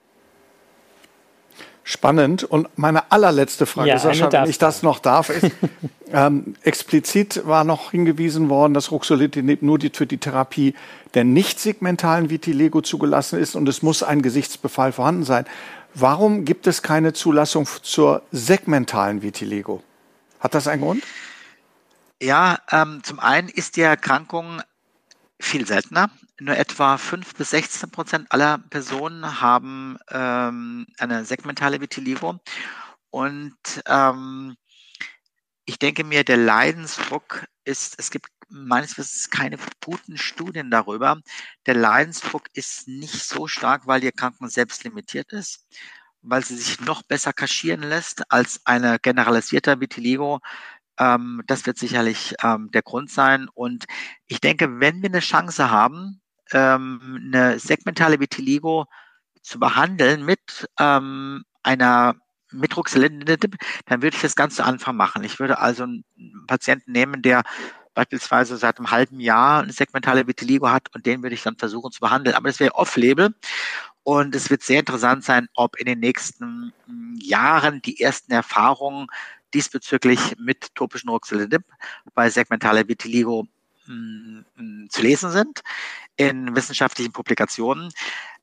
[1.84, 2.44] Spannend.
[2.44, 5.50] Und meine allerletzte Frage, ja, Sascha, wenn ich das noch darf, ist,
[6.12, 10.74] ähm, explizit war noch hingewiesen worden, dass Ruxolitinib nur die, für die Therapie
[11.14, 15.44] der nicht segmentalen Vitiligo zugelassen ist und es muss ein Gesichtsbefall vorhanden sein.
[15.94, 19.82] Warum gibt es keine Zulassung zur segmentalen Vitiligo?
[20.40, 21.04] Hat das einen Grund?
[22.22, 24.62] Ja, ähm, zum einen ist die Erkrankung
[25.38, 26.08] viel seltener.
[26.42, 32.40] Nur etwa 5 bis 16 Prozent aller Personen haben ähm, eine segmentale Vitiligo.
[33.10, 33.54] Und
[33.86, 34.56] ähm,
[35.64, 41.20] ich denke mir, der Leidensdruck ist, es gibt meines Wissens keine guten Studien darüber.
[41.66, 45.68] Der Leidensdruck ist nicht so stark, weil die Erkrankung selbst limitiert ist,
[46.22, 50.40] weil sie sich noch besser kaschieren lässt als eine generalisierte Vitiligo,
[50.98, 53.48] ähm, das wird sicherlich ähm, der Grund sein.
[53.54, 53.84] Und
[54.26, 56.21] ich denke, wenn wir eine Chance haben,
[56.52, 58.86] ähm, eine segmentale Vitiligo
[59.42, 62.14] zu behandeln mit ähm, einer
[62.52, 65.24] mit dann würde ich das ganz zu Anfang machen.
[65.24, 66.04] Ich würde also einen
[66.46, 67.44] Patienten nehmen, der
[67.94, 71.92] beispielsweise seit einem halben Jahr eine segmentale Vitiligo hat und den würde ich dann versuchen
[71.92, 72.36] zu behandeln.
[72.36, 73.34] Aber das wäre off-label
[74.02, 79.06] und es wird sehr interessant sein, ob in den nächsten hm, Jahren die ersten Erfahrungen
[79.54, 81.64] diesbezüglich mit topischen Ruxolitinib
[82.14, 83.46] bei segmentaler Vitiligo
[84.88, 85.60] zu lesen sind
[86.16, 87.92] in wissenschaftlichen Publikationen.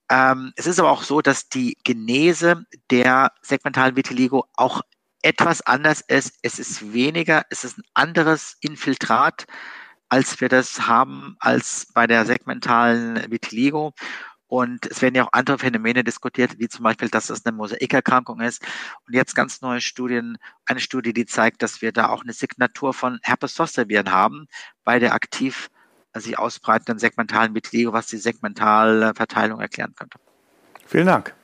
[0.10, 4.82] Ähm, es ist aber auch so, dass die Genese der segmentalen Vitiligo auch
[5.22, 6.40] etwas anders ist.
[6.42, 9.46] Es ist weniger, es ist ein anderes Infiltrat
[10.10, 13.94] als wir das haben als bei der segmentalen Vitiligo.
[14.50, 18.42] Und es werden ja auch andere Phänomene diskutiert, wie zum Beispiel, dass es eine Mosaikerkrankung
[18.42, 18.64] ist.
[19.06, 22.96] Und jetzt ganz neue Studien, eine Studie, die zeigt, dass wir da auch eine Signatur
[22.96, 24.48] von Herpes Zoster Viren haben
[24.84, 25.70] bei der aktiv
[26.16, 30.18] sich ausbreitenden segmentalen Vitiligo, was die segmentale Verteilung erklären könnte.
[30.88, 31.36] Vielen Dank.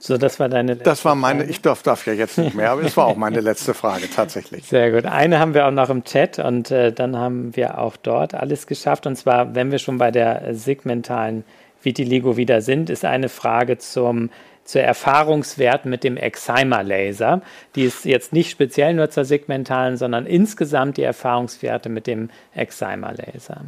[0.00, 2.72] So, das war deine letzte Das war meine, ich darf, darf ja jetzt nicht mehr,
[2.72, 4.66] aber das war auch meine letzte Frage tatsächlich.
[4.66, 5.06] Sehr gut.
[5.06, 8.66] Eine haben wir auch noch im Chat und äh, dann haben wir auch dort alles
[8.66, 9.06] geschafft.
[9.06, 11.44] Und zwar, wenn wir schon bei der segmentalen
[11.84, 14.30] Vitiligo wieder sind, ist eine Frage zum
[14.64, 17.42] zur Erfahrungswert mit dem Excimer-Laser.
[17.74, 23.64] Die ist jetzt nicht speziell nur zur segmentalen, sondern insgesamt die Erfahrungswerte mit dem Excimer-Laser.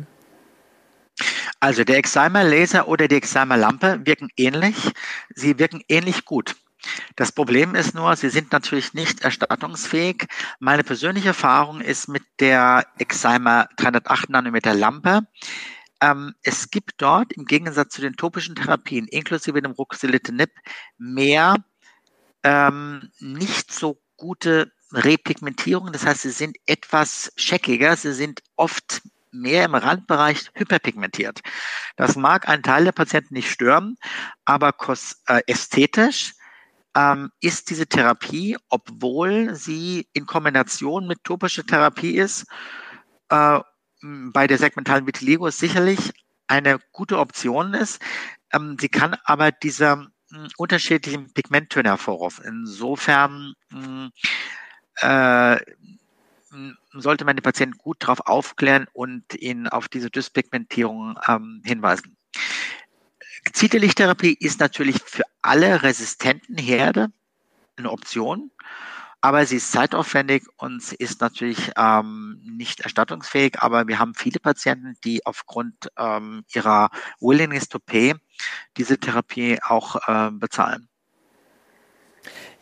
[1.60, 4.76] Also der Excimer-Laser oder die Excimer-Lampe wirken ähnlich.
[5.34, 6.56] Sie wirken ähnlich gut.
[7.16, 10.26] Das Problem ist nur, sie sind natürlich nicht erstattungsfähig.
[10.58, 15.22] Meine persönliche Erfahrung ist mit der Excimer 308 Nanometer Lampe.
[16.00, 20.50] Ähm, es gibt dort im Gegensatz zu den topischen Therapien, inklusive dem Ruxolitinib,
[20.98, 21.56] mehr
[22.42, 25.92] ähm, nicht so gute Repigmentierung.
[25.92, 29.02] Das heißt, sie sind etwas scheckiger, sie sind oft
[29.34, 31.40] mehr im Randbereich hyperpigmentiert.
[31.96, 33.96] Das mag einen Teil der Patienten nicht stören,
[34.44, 34.72] aber
[35.26, 36.34] äh, ästhetisch
[36.94, 42.46] ähm, ist diese Therapie, obwohl sie in Kombination mit topischer Therapie ist,
[43.30, 43.60] äh,
[44.32, 46.12] bei der segmentalen Vitiligo sicherlich
[46.46, 48.02] eine gute Option ist.
[48.52, 50.08] Ähm, sie kann aber diese
[50.56, 52.44] unterschiedlichen Pigmenttöne hervorrufen.
[52.44, 53.54] Insofern
[54.96, 55.56] äh,
[56.92, 62.16] sollte man den Patienten gut darauf aufklären und ihn auf diese Dyspigmentierung ähm, hinweisen.
[63.44, 67.08] Gezielte Lichttherapie ist natürlich für alle resistenten Herde
[67.76, 68.50] eine Option,
[69.24, 73.62] aber sie ist zeitaufwendig und sie ist natürlich ähm, nicht erstattungsfähig.
[73.62, 78.16] Aber wir haben viele Patienten, die aufgrund ähm, ihrer Willingness to Pay
[78.76, 80.90] diese Therapie auch äh, bezahlen.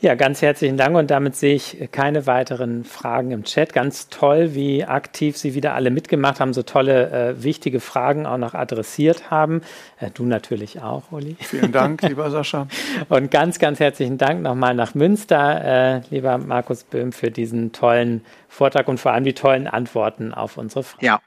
[0.03, 3.73] Ja, ganz herzlichen Dank und damit sehe ich keine weiteren Fragen im Chat.
[3.73, 8.37] Ganz toll, wie aktiv Sie wieder alle mitgemacht haben, so tolle, äh, wichtige Fragen auch
[8.37, 9.61] noch adressiert haben.
[10.01, 11.37] Äh, du natürlich auch, Uli.
[11.39, 12.67] Vielen Dank, lieber Sascha.
[13.11, 18.25] Und ganz, ganz herzlichen Dank nochmal nach Münster, äh, lieber Markus Böhm, für diesen tollen
[18.49, 21.07] Vortrag und vor allem die tollen Antworten auf unsere Fragen.
[21.07, 21.21] Ja,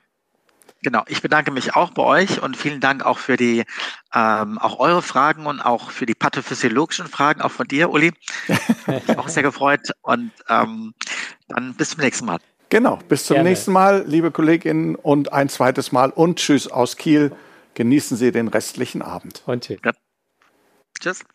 [0.86, 3.64] Genau, ich bedanke mich auch bei euch und vielen Dank auch für die
[4.14, 8.14] ähm, auch eure Fragen und auch für die pathophysiologischen Fragen, auch von dir, Uli.
[9.08, 10.94] ich auch sehr gefreut und ähm,
[11.48, 12.38] dann bis zum nächsten Mal.
[12.70, 13.50] Genau, bis zum Gerne.
[13.50, 17.32] nächsten Mal, liebe Kolleginnen und ein zweites Mal und tschüss aus Kiel.
[17.74, 19.42] Genießen Sie den restlichen Abend.
[19.48, 19.80] Und tschüss.
[19.84, 19.92] Ja.
[21.00, 21.26] Tschüss.